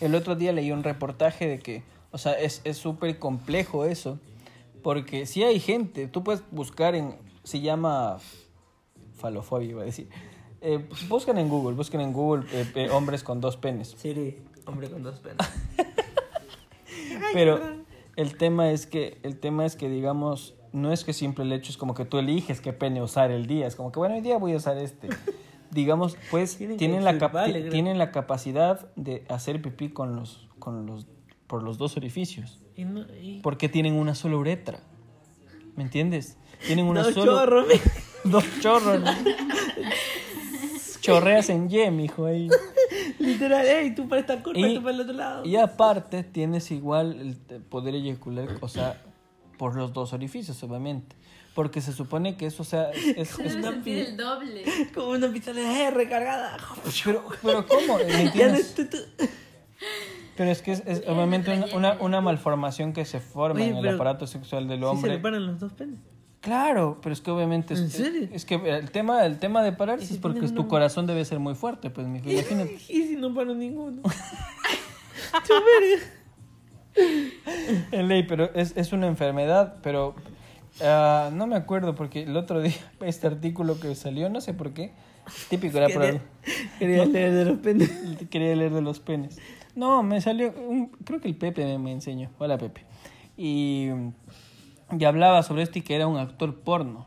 [0.00, 4.18] el otro día leí un reportaje de que, o sea, es es súper complejo eso,
[4.82, 8.18] porque si hay gente, tú puedes buscar en, se llama
[9.16, 10.08] falofobia, iba a decir.
[10.62, 13.94] Eh, buscan en Google, busquen en Google eh, eh, hombres con dos penes.
[13.98, 15.38] Siri, hombre con dos penes.
[17.32, 17.60] Pero
[18.16, 21.70] el tema es que, el tema es que digamos, no es que siempre el hecho
[21.70, 24.20] es como que tú eliges qué pene usar el día, es como que bueno, hoy
[24.20, 25.08] día voy a usar este.
[25.70, 27.70] digamos, pues Tienen tienen, la, cap- chupar, creo.
[27.70, 31.06] tienen la capacidad de hacer pipí con los, con los,
[31.46, 32.60] por los dos orificios.
[32.76, 33.40] Y no, y...
[33.42, 34.80] Porque tienen una sola uretra.
[35.76, 36.36] ¿Me entiendes?
[36.66, 37.32] Tienen una Dos sola...
[37.32, 37.66] chorros,
[38.24, 39.00] Dos chorros.
[39.00, 39.10] ¿no?
[41.02, 42.48] Chorreas en Y, mijo, ahí.
[43.18, 45.44] Literal, ey, tú para esta curva y tú para el otro lado.
[45.44, 49.02] Y aparte tienes igual el poder eyacular, o sea,
[49.58, 51.16] por los dos orificios, obviamente.
[51.54, 53.38] Porque se supone que eso, o sea, es...
[53.38, 54.64] es- sentir el doble.
[54.94, 56.56] Como una pistola de recargada.
[57.04, 57.98] pero, pero ¿cómo?
[60.36, 63.76] Pero es que es, es obviamente una, una, una malformación que se forma Oye, en
[63.76, 65.10] el aparato sexual del Sí se hombre.
[65.12, 65.98] le paran los dos penes.
[66.42, 67.72] Claro, pero es que obviamente...
[67.74, 68.28] Es, ¿En serio?
[68.32, 71.24] Es que el tema, el tema de pararse ¿Y si es porque tu corazón debe
[71.24, 72.74] ser muy fuerte, pues, mijo, imagínate.
[72.88, 74.02] ¿Y si no paro ninguno?
[75.48, 76.02] Verga.
[77.92, 80.14] En ley, pero es, es una enfermedad, pero
[80.82, 84.72] ah, no me acuerdo porque el otro día este artículo que salió, no sé por
[84.72, 84.92] qué,
[85.48, 86.20] típico era Quería,
[86.78, 87.90] quería leer de los penes.
[88.30, 89.38] quería leer de los penes.
[89.74, 92.84] No, me salió, un- creo que el Pepe me, me enseñó, hola Pepe,
[93.36, 93.88] y,
[94.98, 97.06] y hablaba sobre esto y que era un actor porno.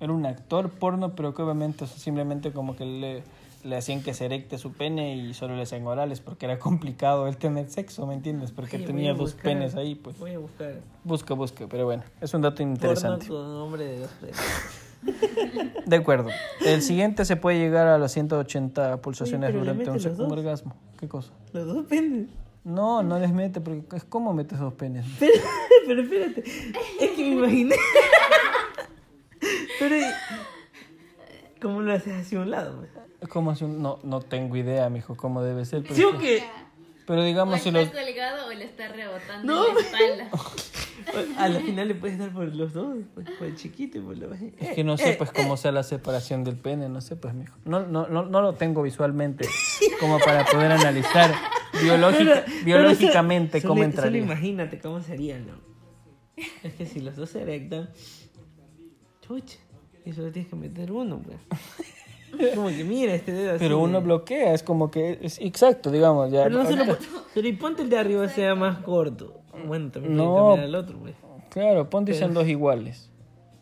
[0.00, 3.22] Era un actor porno, pero que obviamente o sea, simplemente como que le,
[3.64, 7.28] le hacían que se erecte su pene y solo le hacían orales porque era complicado
[7.28, 8.50] el tener sexo, ¿me entiendes?
[8.50, 9.42] Porque tenía dos buscar.
[9.42, 10.18] penes ahí, pues.
[10.18, 10.80] Voy a buscar.
[11.04, 13.26] Busca, busca, pero bueno, es un dato interesante.
[13.26, 14.10] Porno con hombre de dos.
[15.86, 16.30] De acuerdo.
[16.64, 20.74] El siguiente se puede llegar a las 180 pulsaciones Oye, durante un, un orgasmo.
[20.98, 21.32] ¿Qué cosa?
[21.52, 22.28] Los dos penes.
[22.64, 25.06] No, no les mete, porque es como metes dos penes.
[25.18, 25.32] Pero,
[25.90, 26.44] pero espérate.
[27.00, 27.76] Es que me imaginé.
[29.78, 29.96] Pero.
[31.60, 32.78] ¿Cómo lo haces hacia un lado?
[32.78, 32.90] pues?
[33.20, 35.82] Es como si un- no, no tengo idea, mijo, cómo debe ser.
[35.82, 36.42] Pero, ¿Sí o qué?
[37.06, 37.90] pero O digamos, si está los.
[37.90, 40.30] colgado o le está rebotando No, en la espalda.
[41.38, 44.16] A la final le puedes dar por los dos, por, por el chiquito y por
[44.16, 44.56] lo bajito.
[44.64, 47.56] Es que no sé, pues, cómo sea la separación del pene, no sé, pues, mijo.
[47.64, 49.46] No, no, no, no lo tengo visualmente
[49.98, 51.34] como para poder analizar
[51.82, 54.20] biológica, Pero- biológicamente pero cómo entraría.
[54.22, 55.69] Solo imagínate cómo sería, ¿no?
[56.62, 57.90] Es que si los dos se erectan,
[59.22, 59.58] chucha,
[60.04, 61.38] y solo tienes que meter uno, pues.
[62.54, 63.58] Como que mira este dedo así.
[63.58, 66.44] Pero uno bloquea, es como que es exacto, digamos, ya.
[66.44, 66.98] Pero no solo, ahorita-
[67.34, 69.40] pero y ponte el de arriba sea más corto.
[69.66, 70.52] Bueno, también No.
[70.54, 71.14] al otro, pues.
[71.50, 73.10] Claro, ponte Pero- son dos iguales.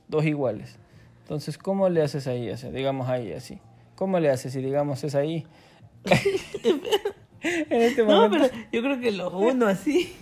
[0.07, 0.79] Dos iguales.
[1.23, 2.51] Entonces, ¿cómo le haces ahí?
[2.51, 3.59] O sea, digamos ahí, así.
[3.97, 5.47] ¿Cómo le haces si digamos es ahí?
[7.43, 8.49] en este No, momento.
[8.51, 10.15] pero yo creo que los uno así.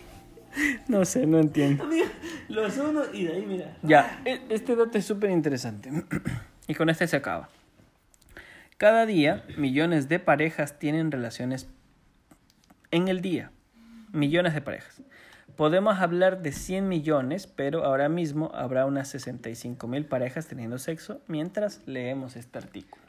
[0.88, 1.84] No sé, no entiendo.
[1.84, 2.06] Amigo,
[2.48, 3.76] los uno y de ahí, mira.
[3.82, 5.90] Ya, e- este dato es súper interesante.
[6.68, 7.48] y con este se acaba.
[8.76, 11.68] Cada día, millones de parejas tienen relaciones
[12.90, 13.50] en el día.
[14.12, 15.02] Millones de parejas.
[15.56, 21.22] Podemos hablar de 100 millones, pero ahora mismo habrá unas 65 mil parejas teniendo sexo
[21.28, 23.04] mientras leemos este artículo.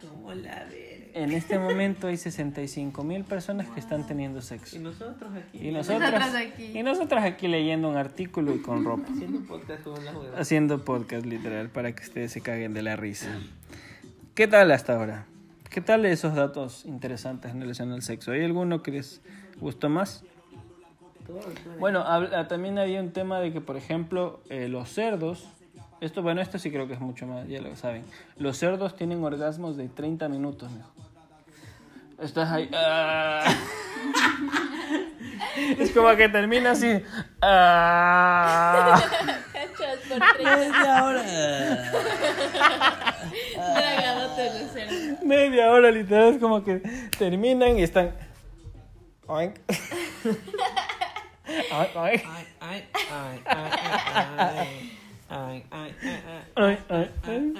[0.00, 0.93] Como la verga.
[1.14, 4.78] En este momento hay 65 mil personas que están teniendo Y sexo.
[4.80, 5.68] nosotros aquí.
[5.68, 6.78] Y nosotros, Nosotros aquí.
[6.78, 9.04] y nosotros aquí leyendo un artículo y con ropa.
[9.12, 10.38] Haciendo podcast con la hueva.
[10.38, 13.28] Haciendo podcast literal para que ustedes se caguen de la risa.
[14.34, 15.26] ¿Qué tal hasta ahora?
[15.70, 18.32] ¿Qué tal esos datos interesantes en relación al sexo?
[18.32, 19.20] ¿Hay alguno que les
[19.60, 20.24] gustó más?
[21.78, 25.48] Bueno, habla- también había un tema de que, por ejemplo, eh, los cerdos,
[26.04, 28.04] esto, bueno, esto sí creo que es mucho más, ya lo saben.
[28.36, 30.90] Los cerdos tienen orgasmos de 30 minutos, mijo.
[32.20, 32.70] Estás ahí.
[32.74, 33.42] ah.
[35.78, 37.02] es como que termina así.
[37.42, 39.00] ah.
[39.00, 40.20] Por.
[40.44, 41.22] Media hora.
[43.54, 45.18] Dragadote.
[45.24, 46.78] Media hora literal es como que
[47.18, 48.14] terminan y están.
[49.26, 49.56] Oink.
[51.72, 52.22] Oink, oink.
[52.26, 54.98] Ay, ay, ay, ay, ay.
[55.28, 57.52] Ay, ay, ay, Ay, ay, ay.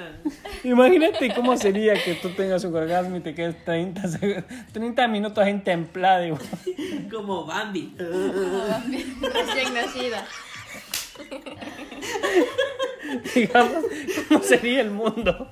[0.64, 5.46] Imagínate cómo sería que tú tengas un orgasmo y te quedes 30, seg- 30 minutos
[5.46, 6.24] en templado.
[6.26, 6.42] igual.
[6.66, 7.08] ay.
[7.10, 7.94] Como Bambi.
[7.98, 10.26] Recién nacida.
[13.34, 13.84] Digamos,
[14.28, 15.50] ¿cómo sería el mundo?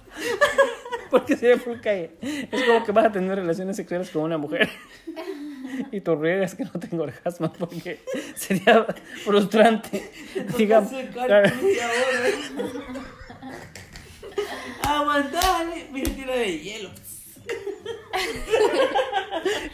[1.11, 2.13] Porque sería full calle.
[2.21, 4.69] Es como que vas a tener relaciones sexuales con una mujer
[5.91, 8.01] y tú riegas que no tengo orgasmos porque
[8.35, 8.87] sería
[9.25, 10.11] frustrante.
[10.59, 10.91] Digamos.
[14.83, 15.87] Aguantale.
[16.17, 16.91] Tira de hielo.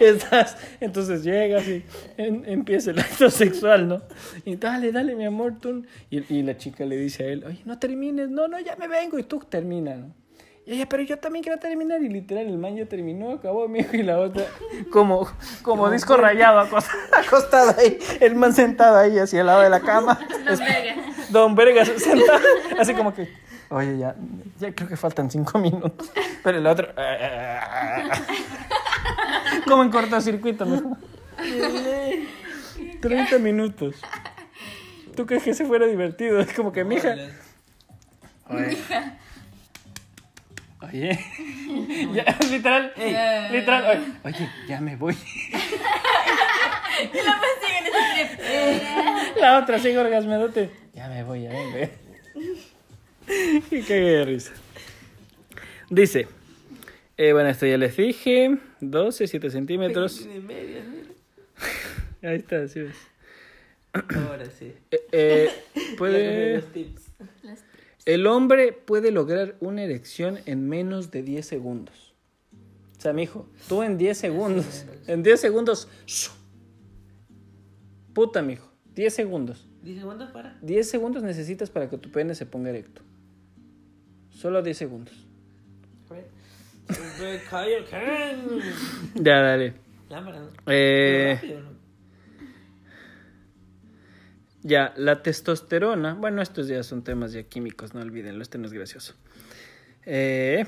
[0.00, 1.84] Estás, entonces llegas y
[2.16, 4.02] en- empieza el acto sexual, ¿no?
[4.44, 5.84] Y dale, dale, mi amor, tú.
[6.10, 8.86] Y, y la chica le dice a él, oye, no termines, no, no, ya me
[8.88, 10.14] vengo, y tú terminas, ¿no?
[10.68, 13.78] Y ella, pero yo también quiero terminar, y literal, el man ya terminó, acabó, mi
[13.78, 14.44] hijo, y la otra,
[14.92, 15.26] como,
[15.62, 19.80] como disco rayado, acostado, acostado ahí, el man sentado ahí hacia el lado de la
[19.80, 20.94] cama, No, verga.
[21.30, 22.40] Don Vergas sentado,
[22.78, 23.30] así como que,
[23.70, 24.14] Oye, ya,
[24.58, 26.10] ya creo que faltan cinco minutos.
[26.42, 26.88] Pero el otro.
[29.66, 30.96] Como en cortocircuito, mijo.
[33.00, 33.96] 30 minutos.
[35.14, 36.40] ¿Tú crees que ese fuera divertido?
[36.40, 37.14] Es como que, mija.
[38.48, 38.78] Oye.
[40.82, 41.18] Oye.
[42.14, 42.92] Ya, literal.
[43.52, 43.84] Literal.
[44.24, 45.14] Oye, oye, ya me voy.
[49.40, 50.70] La otra sigue orgasmeándote.
[50.94, 51.78] Ya me voy, ya vengo.
[53.70, 54.52] Y cagué de risa.
[55.90, 56.26] Dice.
[57.16, 58.56] eh, bueno, esto ya les dije.
[58.80, 60.18] 12, 7 centímetros.
[60.18, 60.84] Tiene medias,
[62.20, 62.30] mira.
[62.30, 62.96] Ahí está, así ves.
[63.92, 64.74] Ahora sí.
[64.90, 65.50] Eh, eh,
[65.96, 67.02] puede, los tips.
[68.08, 72.14] El hombre puede lograr una erección en menos de 10 segundos.
[72.96, 76.32] O sea, mijo, tú en 10 segundos, en 10 segundos, ¡shu!
[78.14, 79.68] puta, mijo, 10 segundos.
[79.82, 80.56] ¿Dice cuánto para?
[80.62, 83.02] 10 segundos necesitas para que tu pene se ponga erecto.
[84.30, 85.14] Solo 10 segundos.
[89.16, 89.74] Ya, dale.
[90.66, 91.62] Eh.
[94.62, 98.72] Ya, la testosterona, bueno, estos ya son temas ya químicos, no olvídenlo, este no es
[98.72, 99.14] gracioso.
[100.04, 100.64] Eh,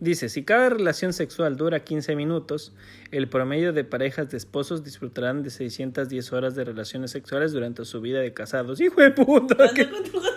[0.00, 2.72] dice, si cada relación sexual dura 15 minutos,
[3.10, 8.00] el promedio de parejas de esposos disfrutarán de 610 horas de relaciones sexuales durante su
[8.00, 8.80] vida de casados.
[8.80, 9.56] ¡Hijo de puta!
[9.56, 10.30] ¿Cuánto, ¿qué- cuánto, cuánto?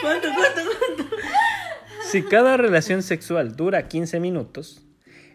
[0.00, 0.60] ¿Cuánto, cuánto,
[0.96, 1.16] cuánto?
[2.10, 4.82] Si cada relación sexual dura 15 minutos,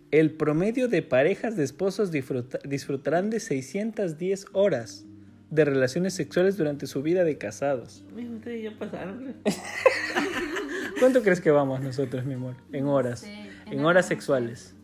[0.10, 5.06] el promedio de parejas de esposos disfruta- disfrutarán de 610 horas
[5.52, 8.04] de relaciones sexuales durante su vida de casados.
[8.36, 9.36] Ustedes ya pasaron.
[11.00, 12.56] ¿Cuánto crees que vamos nosotros, mi amor?
[12.72, 13.20] En horas.
[13.22, 14.76] sé, En en horas horas, sexuales.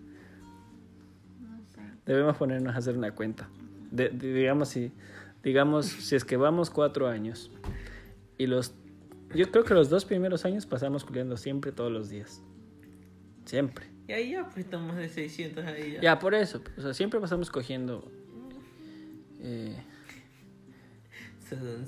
[1.42, 1.82] No sé.
[2.06, 3.50] Debemos ponernos a hacer una cuenta.
[3.92, 4.92] De- de- digamos, si,
[5.44, 7.52] digamos, si es que vamos cuatro años
[8.38, 8.74] y los...
[9.36, 12.42] Yo creo que los dos primeros años pasamos culiando siempre, todos los días.
[13.46, 13.86] Siempre.
[14.08, 16.02] Y ahí ya, pues estamos de 600 ahí ya.
[16.02, 16.62] Ya, por eso.
[16.78, 18.10] O sea, siempre pasamos cogiendo...
[19.42, 19.76] eh,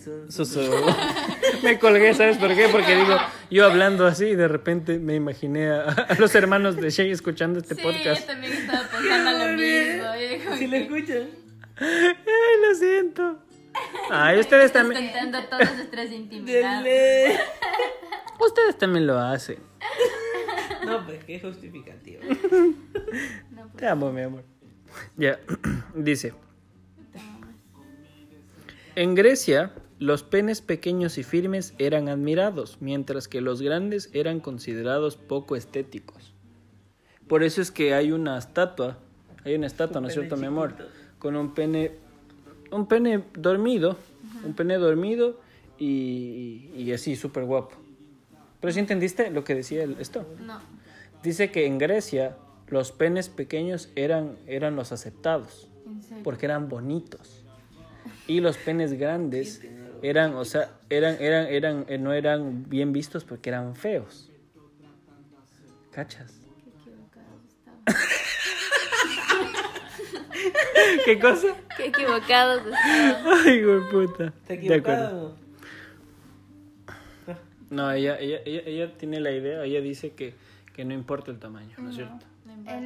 [1.63, 2.67] me colgué, ¿sabes por qué?
[2.71, 3.15] Porque digo,
[3.49, 7.59] yo hablando así y de repente me imaginé a, a los hermanos de Shay escuchando
[7.59, 8.21] este sí, podcast.
[8.21, 10.13] yo también estaba pensando lo mismo.
[10.13, 11.29] Digo ¿Sí lo escuchan?
[11.77, 13.39] Ay, lo siento.
[14.09, 16.83] Ay, ustedes también, contando todas nuestras intimidades.
[16.83, 17.39] Dele.
[18.39, 19.59] ustedes también lo hacen.
[20.85, 22.21] No, pues que es justificativo.
[23.51, 24.43] No, pues, Te amo, mi amor.
[25.17, 25.39] Ya,
[25.95, 26.33] dice.
[28.95, 35.17] En Grecia, los penes pequeños y firmes eran admirados, mientras que los grandes eran considerados
[35.17, 36.33] poco estéticos.
[37.27, 38.97] Por eso es que hay una estatua,
[39.43, 40.73] hay una estatua, ¿no es cierto, mi amor?
[41.19, 41.91] Con un pene,
[42.71, 43.97] un pene dormido,
[44.45, 45.39] un pene dormido
[45.77, 47.75] y, y así, súper guapo.
[48.61, 50.25] Pero si entendiste lo que decía el- esto.
[50.45, 50.59] no.
[51.23, 52.37] Dice que en Grecia
[52.69, 55.67] los penes pequeños eran, eran los aceptados
[56.23, 57.43] porque eran bonitos
[58.27, 59.61] y los penes grandes
[60.03, 64.29] eran, o sea, eran, eran, eran, eh, no eran bien vistos porque eran feos.
[65.91, 66.39] ¿Cachas?
[66.63, 67.83] Qué equivocados estamos.
[71.05, 71.47] ¿Qué cosa?
[71.77, 73.39] Qué equivocados estamos.
[73.45, 74.25] Ay, güey puta.
[74.25, 74.75] ¿Está De acuerdo.
[74.75, 75.35] equivocado?
[77.69, 80.33] No, ella, ella, ella, ella tiene la idea, ella dice que,
[80.73, 82.25] que no importa el tamaño, ¿no es cierto?
[82.45, 82.77] No importa.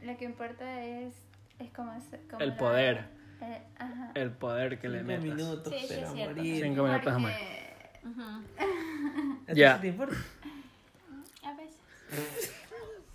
[0.00, 1.14] El, lo que importa es,
[1.60, 1.92] es como,
[2.28, 3.04] como El la- poder, eh,
[3.78, 4.12] ajá.
[4.14, 5.24] el poder que le Cinco metas.
[5.24, 6.34] minutos, Sí, sí, pero cierto.
[6.36, 6.62] morir.
[6.64, 7.36] Cinco minutos a morir.
[8.02, 9.52] Porque.
[9.52, 9.74] ¿A Ya.
[9.76, 10.16] sí te importa?
[11.44, 12.52] A veces.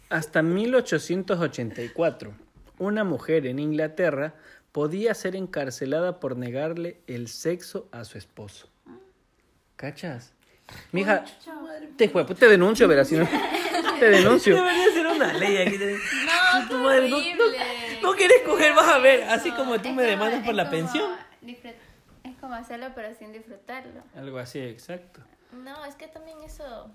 [0.10, 2.32] Hasta 1884,
[2.80, 4.34] una mujer en Inglaterra
[4.72, 8.70] podía ser encarcelada por negarle el sexo a su esposo.
[9.76, 10.34] ¿Cachas?
[10.92, 11.24] Mija,
[11.98, 13.28] te, te denuncio, verás, si no-
[14.00, 14.56] te denuncio.
[14.64, 15.78] Debería ser una ley aquí.
[15.78, 17.18] No, Tu madre, no-.
[17.18, 17.24] No
[18.18, 19.24] quieres coger, vas a ver.
[19.30, 21.12] Así como tú es me como- demandas por la como pensión.
[22.24, 24.02] Es como hacerlo pero sin disfrutarlo.
[24.16, 25.22] Algo así, exacto.
[25.54, 26.92] No, es que también eso,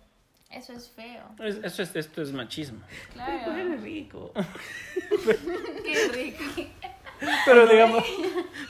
[0.50, 1.22] eso es feo.
[1.38, 2.80] Es- Eso es, esto es machismo.
[3.14, 3.44] Claro.
[3.46, 4.32] Coger es rico.
[5.84, 6.44] Qué rico.
[7.46, 8.04] Pero digamos,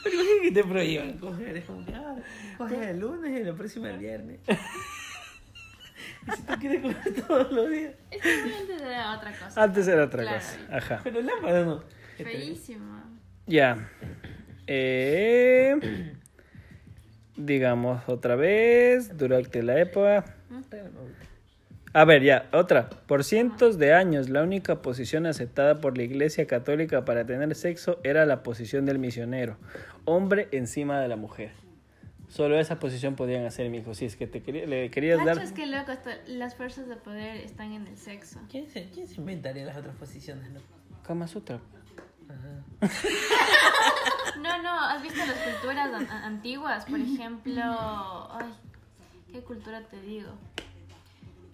[0.04, 1.56] Pero que te prohíban coger.
[1.56, 2.14] Es como que, ah,
[2.58, 4.40] coges el lunes y la próxima el viernes.
[4.48, 7.94] y si tú quieres coger todos los días.
[8.10, 9.62] Es que antes era otra cosa.
[9.62, 10.38] antes era otra Claro.
[10.38, 10.58] cosa.
[10.77, 11.00] Ajá.
[11.02, 11.83] Pero lámpara no.
[12.17, 13.02] Feísimo.
[13.46, 13.88] Ya.
[14.67, 16.13] Eh,
[17.37, 20.25] digamos otra vez, durante la época.
[21.94, 22.88] A ver, ya, otra.
[22.88, 28.00] Por cientos de años, la única posición aceptada por la Iglesia Católica para tener sexo
[28.02, 29.58] era la posición del misionero,
[30.06, 31.50] hombre encima de la mujer.
[32.29, 33.94] Solo esa posición podían hacer, mijo.
[33.94, 35.37] Si es que te quería, le querías dar.
[35.37, 38.40] Cachas, qué loco, esto- las fuerzas de poder están en el sexo.
[38.50, 40.60] ¿Quién se, ¿Quién se inventaría las otras posiciones, no?
[41.06, 41.60] Kama Sutra.
[42.33, 42.90] Ajá.
[44.40, 46.85] No, no, ¿has visto las culturas an- an- antiguas?
[46.87, 47.62] Por ejemplo,
[48.33, 48.52] ay,
[49.33, 50.30] ¿qué cultura te digo?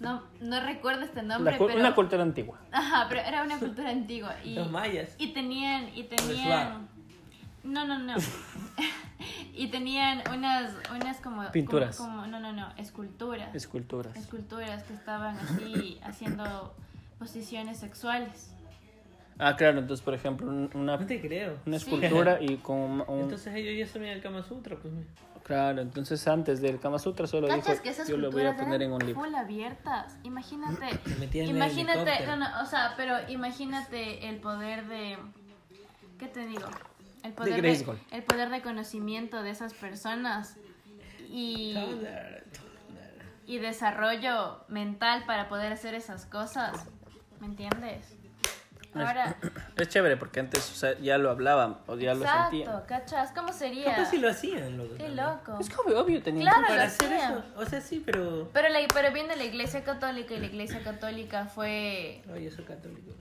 [0.01, 1.79] No, no recuerdo este nombre, La pero...
[1.79, 2.59] Una cultura antigua.
[2.73, 4.37] Ajá, pero era una cultura antigua.
[4.45, 5.11] Y, Los mayas.
[5.19, 6.89] Y tenían, y tenían...
[7.65, 8.15] No, no, no.
[9.55, 11.51] y tenían unas, unas como...
[11.51, 11.97] Pinturas.
[11.97, 13.53] Como, como- no, no, no, esculturas.
[13.55, 14.17] Esculturas.
[14.17, 16.75] esculturas que estaban así haciendo
[17.19, 18.53] posiciones sexuales.
[19.39, 19.79] Ah, claro.
[19.79, 21.59] Entonces, por ejemplo, un- una, No te creo.
[21.67, 21.85] una Sí.
[21.95, 23.21] escultura y con un...
[23.23, 24.93] Entonces ellos ya sabían el Kama Sutra, pues.
[24.93, 25.09] mira.
[25.45, 28.55] Claro, entonces antes del Kama Sutra solo dijo, ¿Cachas que esas yo lo voy a
[28.55, 29.23] poner en un libro.
[29.25, 30.19] full abiertas?
[30.23, 30.89] Imagínate,
[31.33, 35.17] imagínate, no, no, o sea, pero imagínate el poder de,
[36.19, 36.67] ¿qué te digo?
[37.23, 37.99] El poder de, Grayskull.
[38.11, 40.57] el poder de conocimiento de esas personas
[41.31, 41.75] y,
[43.47, 46.85] y desarrollo mental para poder hacer esas cosas,
[47.41, 48.18] ¿me entiendes?
[49.07, 49.37] Ahora,
[49.77, 52.69] Es chévere porque antes o sea, ya lo hablaban o ya lo sentían.
[52.69, 53.31] exacto, ¿cachas?
[53.33, 53.95] ¿Cómo sería?
[53.97, 54.95] Capaz si lo hacían, loco.
[54.97, 55.17] Qué también.
[55.27, 55.59] loco.
[55.61, 57.43] Es que obvio, obvio tenían Claro, Para lo hacer eso.
[57.57, 58.49] O sea, sí, pero.
[58.53, 62.65] Pero, la, pero viene la iglesia católica y la iglesia católica fue Ay, yo soy
[62.65, 63.13] católico.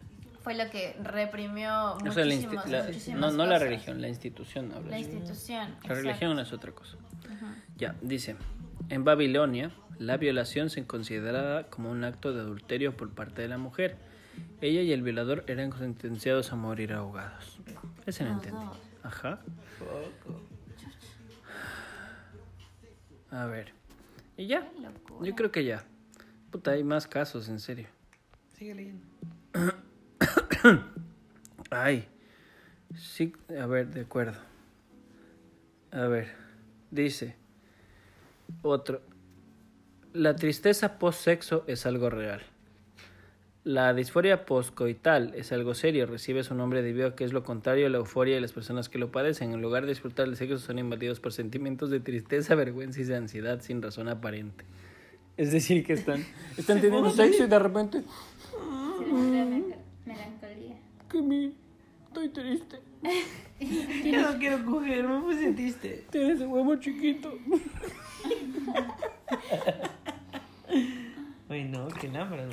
[0.44, 2.84] fue lo que reprimió O sea, la muchísimas, la-
[3.16, 3.62] no, no la cosas.
[3.62, 4.90] religión, la institución habla.
[4.92, 5.60] La institución.
[5.70, 5.94] La exacto.
[5.94, 6.98] religión es otra cosa.
[7.78, 8.36] Ya, dice,
[8.90, 13.58] en Babilonia, la violación se consideraba como un acto de adulterio por parte de la
[13.58, 13.98] mujer.
[14.62, 17.60] Ella y el violador eran sentenciados a morir ahogados.
[18.06, 18.66] Ese no Los entendí.
[19.04, 19.42] Ajá.
[23.32, 23.74] A ver.
[24.38, 24.70] Y ya.
[25.22, 25.84] Yo creo que ya.
[26.52, 27.88] Puta, hay más casos, en serio.
[28.58, 29.06] Sigue leyendo.
[31.70, 32.08] Ay.
[32.96, 34.40] Sí, a ver, de acuerdo.
[35.92, 36.34] A ver.
[36.92, 37.36] Dice.
[38.62, 39.02] Otro.
[40.14, 42.42] La tristeza post-sexo es algo real.
[43.64, 47.88] La disforia postcoital es algo serio, recibe su nombre debido a que es lo contrario
[47.88, 49.52] a la euforia de las personas que lo padecen.
[49.52, 53.18] En lugar de disfrutar del sexo, son invadidos por sentimientos de tristeza, vergüenza y de
[53.18, 54.64] ansiedad sin razón aparente.
[55.36, 56.26] Es decir, que están,
[56.58, 58.04] están teniendo sexo y de repente,
[60.06, 60.78] melancolía.
[61.12, 61.54] que mi,
[62.08, 62.80] estoy triste.
[64.06, 66.06] Yo no quiero cogerme, pues sentiste.
[66.10, 67.34] Tienes el huevo chiquito.
[71.50, 72.50] Ay, no, nada.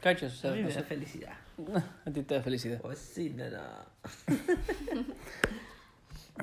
[0.00, 1.32] Cachas, o sea, A mí me da felicidad.
[2.06, 2.80] a ti te da felicidad.
[2.80, 3.44] Pues sí, no.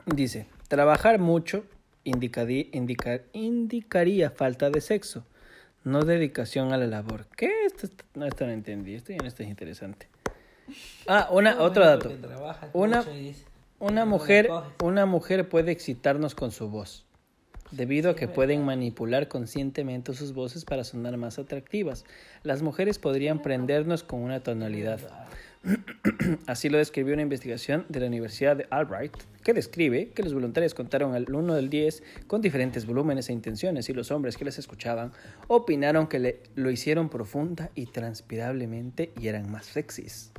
[0.15, 1.63] Dice, trabajar mucho
[2.05, 5.25] indicadi- indica- indicaría falta de sexo,
[5.83, 7.25] no dedicación a la labor.
[7.35, 7.65] ¿Qué?
[7.65, 10.07] Esto, no, esto no entendí, esto ya no está interesante.
[11.07, 12.11] Ah, una, Qué otro dato.
[12.73, 13.03] Una-
[13.79, 14.71] Una "No me mujer, coges".
[14.83, 17.05] una mujer puede excitarnos con su voz,
[17.71, 22.05] debido a que pueden manipular conscientemente sus voces para sonar más atractivas.
[22.43, 24.99] Las mujeres podrían prendernos con una tonalidad.
[26.47, 29.13] Así lo describió una investigación de la Universidad de Albright,
[29.43, 33.89] que describe que los voluntarios contaron al 1 del 10 con diferentes volúmenes e intenciones
[33.89, 35.11] y los hombres que les escuchaban
[35.47, 40.31] opinaron que le- lo hicieron profunda y transpirablemente y eran más sexys.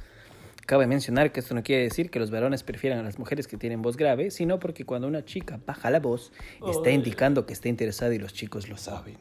[0.68, 3.56] Cabe mencionar que esto no quiere decir que los varones prefieran a las mujeres que
[3.56, 6.30] tienen voz grave, sino porque cuando una chica baja la voz,
[6.70, 9.16] está indicando que está interesada y los chicos lo saben.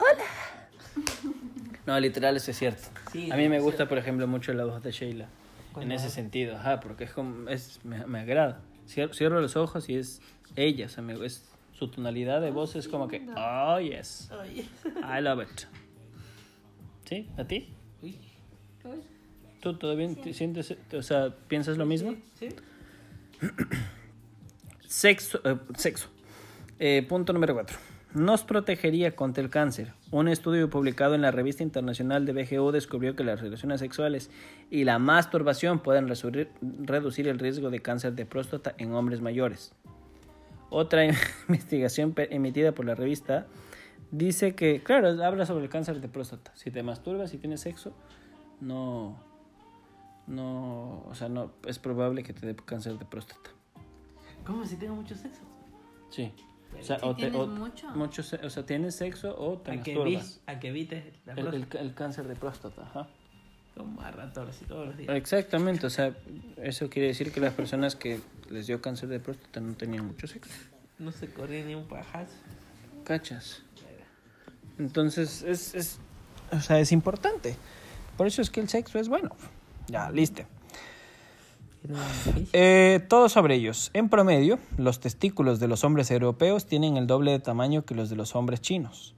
[0.00, 0.24] ¡Hola!
[1.86, 2.82] No, literal, eso es cierto.
[3.12, 5.28] Sí, a mí me gusta, por ejemplo, mucho la voz de Sheila.
[5.80, 8.60] En ese sentido, ajá, porque es como, es, me, me agrada.
[8.88, 10.20] Cierro, cierro los ojos y es
[10.56, 11.44] ella, o sea, me- es,
[11.74, 14.30] su tonalidad de voz es como que, oh, yes.
[14.96, 15.60] I love it.
[17.04, 17.28] ¿Sí?
[17.38, 17.72] ¿A ti?
[19.62, 20.16] ¿Tú bien?
[20.16, 22.16] ¿Te sientes, o sea, piensas lo mismo?
[22.34, 22.48] ¿Sí?
[24.88, 25.40] Sexo.
[25.44, 26.08] eh, sexo.
[26.80, 27.78] Eh, punto número 4.
[28.14, 29.92] Nos protegería contra el cáncer.
[30.10, 34.30] Un estudio publicado en la revista internacional de BGO descubrió que las relaciones sexuales
[34.68, 39.72] y la masturbación pueden reducir el riesgo de cáncer de próstata en hombres mayores.
[40.70, 41.04] Otra
[41.48, 43.46] investigación emitida por la revista
[44.10, 46.50] dice que, claro, habla sobre el cáncer de próstata.
[46.56, 47.94] Si te masturbas, si tienes sexo,
[48.60, 49.31] no,
[50.26, 53.50] no, o sea, no, es probable que te dé cáncer de próstata.
[54.46, 55.40] ¿Cómo si tengo mucho sexo?
[56.10, 56.32] Sí.
[56.78, 57.88] O sea, Si o te- tienes o- mucho.
[58.42, 61.44] o sea, tienes sexo o te A que, vi- a que evites la El, el-
[61.50, 61.80] próstata.
[61.80, 63.08] el cáncer de próstata, ajá.
[63.76, 65.14] Como a ratones y todos los días.
[65.14, 66.14] Exactamente, o sea,
[66.58, 68.20] eso quiere decir que las personas que
[68.50, 70.50] les dio cáncer de próstata no tenían mucho sexo.
[70.98, 72.34] No se corría ni un pajazo.
[73.04, 73.62] ¿Cachas?
[74.78, 75.98] Entonces, es, es,
[76.50, 77.56] o sea, es importante.
[78.16, 79.30] Por eso es que el sexo es bueno.
[79.88, 80.42] Ya, listo.
[82.52, 83.90] Eh, todo sobre ellos.
[83.92, 88.08] En promedio, los testículos de los hombres europeos tienen el doble de tamaño que los
[88.08, 89.14] de los hombres chinos.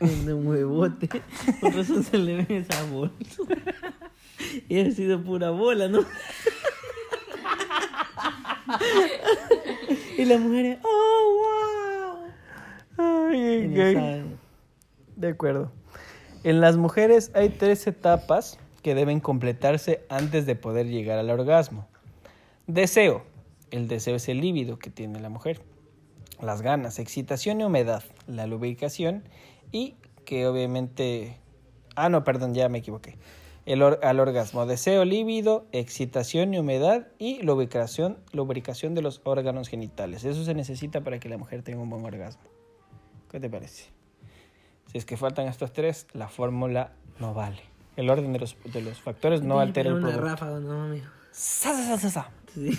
[0.00, 1.08] De un huevote.
[1.60, 3.12] Por razón se le ve esa bola.
[4.68, 6.00] Y ha sido pura bola, ¿no?
[10.18, 12.18] y las mujeres, ¡oh,
[12.98, 13.06] wow!
[13.28, 14.36] Ay, no.
[15.16, 15.72] De acuerdo.
[16.44, 21.88] En las mujeres hay tres etapas que deben completarse antes de poder llegar al orgasmo.
[22.68, 23.24] Deseo.
[23.72, 25.60] El deseo es el líbido que tiene la mujer.
[26.40, 29.24] Las ganas, excitación y humedad, la lubricación
[29.72, 31.36] y que obviamente...
[31.96, 33.18] Ah, no, perdón, ya me equivoqué.
[33.64, 40.24] El al orgasmo, deseo, líbido, excitación y humedad y lubricación, lubricación de los órganos genitales.
[40.24, 42.44] Eso se necesita para que la mujer tenga un buen orgasmo.
[43.32, 43.90] ¿Qué te parece?
[44.92, 47.74] Si es que faltan estos tres, la fórmula no vale.
[47.96, 50.26] El orden de los, de los factores no altera el una producto.
[50.28, 51.06] ráfaga, no, amigo.
[51.32, 52.30] Sa, sa, sa, sa, sa.
[52.54, 52.78] Sí.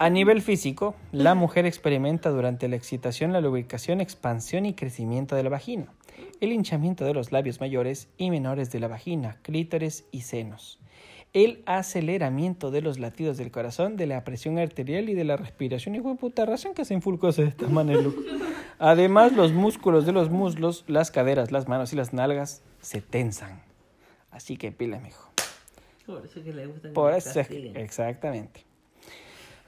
[0.00, 5.42] A nivel físico, la mujer experimenta durante la excitación la lubricación, expansión y crecimiento de
[5.44, 5.86] la vagina,
[6.40, 10.80] el hinchamiento de los labios mayores y menores de la vagina, clítores y senos,
[11.34, 15.94] el aceleramiento de los latidos del corazón, de la presión arterial y de la respiración.
[15.94, 18.02] Hijo de puta razón que hacen full cosas de esta manera.
[18.78, 23.62] Además, los músculos de los muslos, las caderas, las manos y las nalgas se tensan.
[24.32, 25.30] Así que pila, mijo.
[26.06, 27.76] Por eso que le gusta que Por eso es- castiguen.
[27.76, 28.64] exactamente.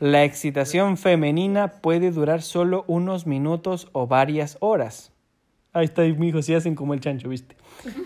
[0.01, 5.13] La excitación femenina puede durar solo unos minutos o varias horas.
[5.73, 7.57] Ahí está, mi hijo, si hacen como el chancho, ¿viste?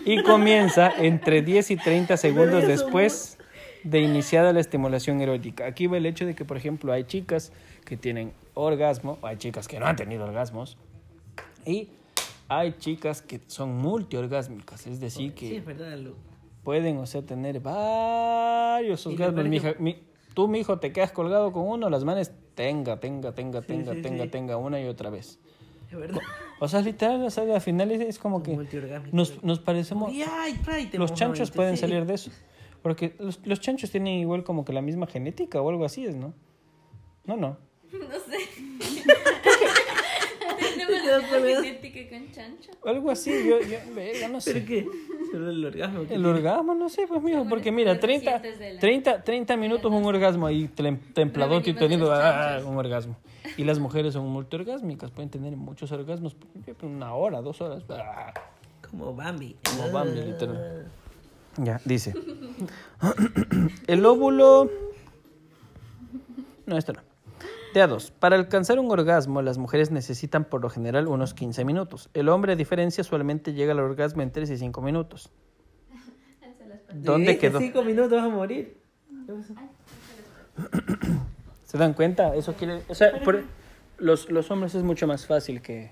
[0.05, 3.37] Y comienza entre 10 y 30 segundos después
[3.83, 5.65] de iniciada la estimulación erótica.
[5.65, 7.51] Aquí va el hecho de que, por ejemplo, hay chicas
[7.85, 10.77] que tienen orgasmo, hay chicas que no han tenido orgasmos,
[11.65, 11.89] y
[12.47, 16.15] hay chicas que son multiorgásmicas, es decir, que Sí, es verdad, lo...
[16.63, 19.05] pueden, o sea, tener varios
[19.49, 19.75] parece- mija.
[19.79, 20.03] Mi-
[20.33, 23.93] tú, mi hijo, te quedas colgado con uno, las manes, tenga, tenga, tenga, Sí, tenga,
[23.93, 24.29] sí, tenga, sí.
[24.29, 25.39] tenga, una y otra vez.
[25.91, 26.21] Es verdad.
[26.59, 28.55] O sea, literal, o sea, al final es, es como que
[29.11, 30.11] nos, nos parecemos...
[30.93, 32.31] Los chanchos pueden salir de eso.
[32.81, 36.15] Porque los, los chanchos tienen igual como que la misma genética o algo así, ¿es,
[36.15, 36.33] no?
[37.25, 37.57] No, no.
[37.91, 38.37] No sé.
[42.09, 42.71] Con chancho.
[42.85, 44.53] Algo así, yo, yo, verga, no sé.
[44.53, 44.87] ¿Pero qué?
[45.33, 46.01] El orgasmo.
[46.01, 46.27] El tiene.
[46.27, 50.03] orgasmo, no sé, pues mijo, porque mira, 30, recientes de la- 30, 30 minutos un
[50.05, 53.15] orgasmo ahí tem- templadote y teniendo ah, un orgasmo.
[53.57, 56.35] Y las mujeres son multiorgásmicas, pueden tener muchos orgasmos,
[56.81, 57.83] una hora, dos horas.
[57.89, 58.33] ah.
[58.89, 59.55] Como Bambi.
[59.63, 60.25] Como Bambi, Ah.
[60.25, 60.87] literal.
[61.57, 62.13] Ya, dice.
[63.87, 64.69] El óvulo...
[66.65, 67.01] No, esto no.
[67.73, 68.11] De a dos.
[68.11, 72.09] Para alcanzar un orgasmo, las mujeres necesitan por lo general unos 15 minutos.
[72.13, 75.29] El hombre, a diferencia, usualmente llega al orgasmo en 3 y 5 minutos.
[76.93, 77.59] ¿Dónde quedó?
[77.59, 78.77] Cinco minutos vas a morir.
[81.65, 82.35] ¿Se dan cuenta?
[82.35, 82.81] Eso quiere...
[82.87, 83.43] O sea, por-
[83.99, 85.91] los, los hombres es mucho más fácil que,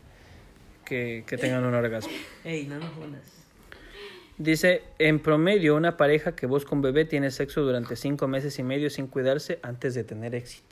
[0.85, 2.11] que, que tengan un orgasmo.
[2.43, 3.43] Ey, no nos jodas.
[4.37, 8.63] Dice, en promedio, una pareja que busca un bebé tiene sexo durante 5 meses y
[8.63, 10.66] medio sin cuidarse antes de tener éxito.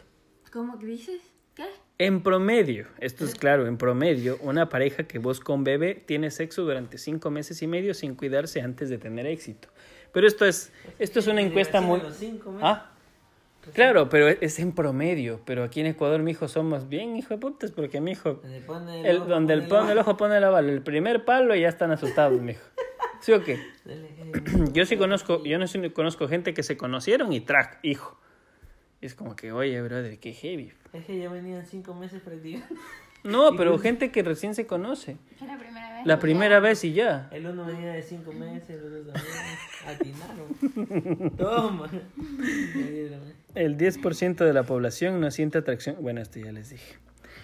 [0.56, 1.22] ¿Cómo que dices?
[1.54, 1.66] ¿Qué?
[1.98, 6.62] En promedio, esto es claro, en promedio, una pareja que busca un bebé tiene sexo
[6.62, 9.68] durante 5 meses y medio sin cuidarse antes de tener éxito.
[10.14, 12.00] Pero esto es, esto es una encuesta muy...
[12.00, 12.66] Los cinco meses.
[12.66, 12.90] Ah,
[13.74, 15.42] claro, pero es en promedio.
[15.44, 18.62] Pero aquí en Ecuador, mi hijo, somos bien hijo de putas, porque mi hijo, Donde
[18.62, 21.26] pone el el, ojo, donde el pone pone el ojo pone la bala, el primer
[21.26, 22.66] palo y ya están asustados, mi hijo.
[23.20, 23.60] ¿Sí o qué?
[24.72, 28.18] Yo sí conozco, yo no sí conozco gente que se conocieron y track, hijo.
[29.02, 30.72] Es como que, oye, brother, qué heavy.
[30.94, 32.76] Es que ya venían cinco meses practicando.
[33.24, 35.18] No, pero gente que recién se conoce.
[35.38, 36.06] ¿Fue la primera vez?
[36.06, 37.30] La primera vez y ya.
[37.32, 39.36] El uno venía de cinco meses, el otro también.
[39.88, 41.32] Atinaron.
[41.38, 41.90] Toma.
[43.56, 45.98] El 10% de la población no siente atracción.
[46.00, 46.96] Bueno, esto ya les dije.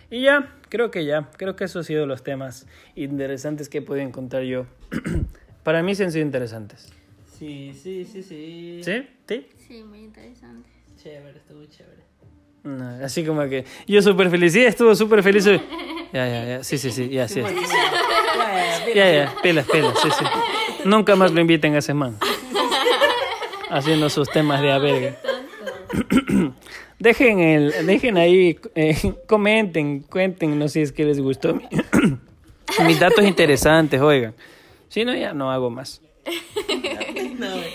[0.09, 1.29] Y ya, creo que ya.
[1.37, 4.65] Creo que esos han sido los temas interesantes que he podido encontrar yo.
[5.63, 6.91] Para mí sí han sido interesantes.
[7.37, 8.81] Sí, sí, sí, sí.
[8.83, 9.07] ¿Sí?
[9.27, 9.47] ¿Sí?
[9.57, 10.69] Sí, muy interesante.
[11.01, 12.01] Chévere, estuvo chévere.
[12.63, 14.53] No, así como que yo súper feliz.
[14.53, 15.45] Sí, estuvo súper feliz.
[16.13, 16.63] Ya, ya, ya.
[16.65, 17.07] Sí, sí, sí.
[17.07, 17.39] Ya, sí.
[18.93, 19.33] Ya, ya.
[19.41, 19.97] Pilas, pilas.
[20.03, 20.25] Sí, sí.
[20.83, 22.17] Nunca más lo inviten a ese man.
[23.69, 25.15] Haciendo sus temas de a verga.
[26.99, 31.69] Dejen, el, dejen ahí, eh, comenten, cuéntenos si es que les gustó mi-
[32.85, 34.35] mis datos interesantes, oigan.
[34.89, 36.01] Si no, ya no hago más.
[37.39, 37.73] No, eh.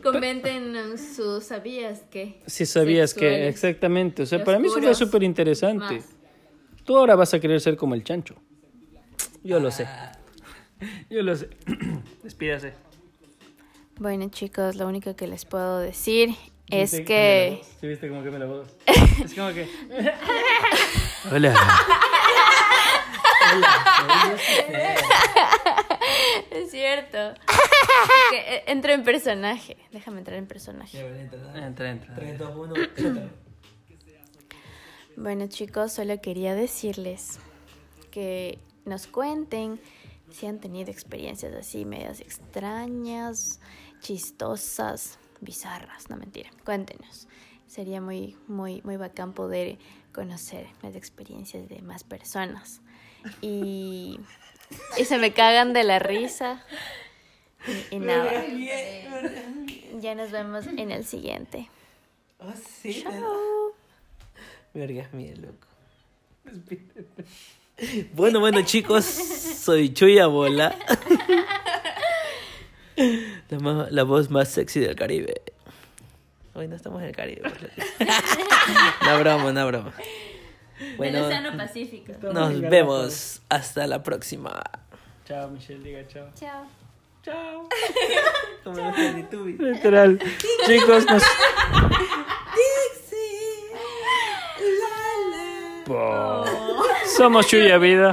[0.00, 2.40] Comenten sus sabías que.
[2.46, 5.96] Si sabías que, exactamente, o sea, para mí eso fue súper interesante.
[5.96, 6.08] Más.
[6.84, 8.36] Tú ahora vas a querer ser como el chancho.
[9.42, 9.86] Yo lo sé.
[11.10, 11.50] Yo lo sé.
[12.22, 12.74] Despídase.
[13.98, 16.30] Bueno chicos, lo único que les puedo decir
[16.70, 17.60] es que...
[17.80, 18.68] ¿Sí viste cómo cambia la voz?
[19.24, 19.68] Es como que...
[21.30, 21.54] Hola.
[26.50, 27.18] Es cierto.
[28.30, 29.76] que eh, entro en personaje.
[29.90, 30.98] Déjame entrar en personaje.
[31.00, 32.14] Entra, entra.
[32.14, 32.74] 3, 2, 1.
[35.16, 37.38] Bueno chicos, solo quería decirles
[38.10, 39.78] que nos cuenten
[40.30, 43.60] si han tenido experiencias así medias extrañas,
[44.00, 46.50] chistosas, bizarras, no mentira.
[46.64, 47.28] Cuéntenos.
[47.66, 49.78] Sería muy, muy, muy bacán poder
[50.12, 52.80] conocer las experiencias de más personas.
[53.40, 54.18] Y,
[54.98, 56.64] y se me cagan de la risa.
[57.90, 58.44] Y, y nada.
[60.00, 61.68] Ya nos vemos en el siguiente.
[62.38, 63.02] Oh, sí.
[63.02, 63.72] Chao.
[64.74, 65.66] Me orgasmé, loco.
[68.14, 70.76] Bueno, bueno, chicos, soy Chuya Bola.
[73.90, 75.42] La, voz más sexy del Caribe.
[76.54, 77.42] Hoy no estamos en el Caribe.
[79.04, 79.94] No broma, no broma.
[80.96, 82.12] Bueno, Pacífico.
[82.32, 83.42] nos vemos.
[83.48, 84.62] Hasta la próxima.
[85.24, 86.28] Chao, Michelle, diga chao.
[86.34, 86.66] Chao.
[87.22, 87.68] Chao.
[88.64, 89.60] Como los Teletubbies.
[89.60, 90.18] Literal.
[90.66, 91.22] Chicos, nos...
[97.16, 98.12] Somos Chuya Vida.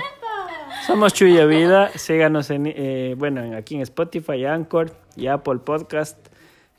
[0.86, 1.90] Somos Chuya Vida.
[1.96, 6.18] Síganos en, eh, bueno, en- aquí en Spotify, Anchor y Apple Podcast.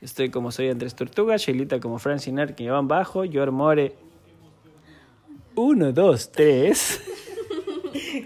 [0.01, 3.95] Estoy como soy Andrés Tortuga, Shelita como Francinar, que llevan bajo, Yor More.
[5.55, 7.01] Uno, dos, tres.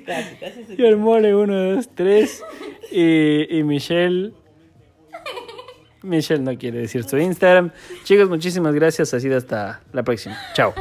[0.07, 2.43] Casi, casi se- Yor More, uno, dos, tres.
[2.91, 4.33] Y, y Michelle.
[6.03, 7.71] Michelle no quiere decir su Instagram.
[8.05, 9.15] Chicos, muchísimas gracias.
[9.15, 10.37] Así hasta la próxima.
[10.55, 10.75] Chao.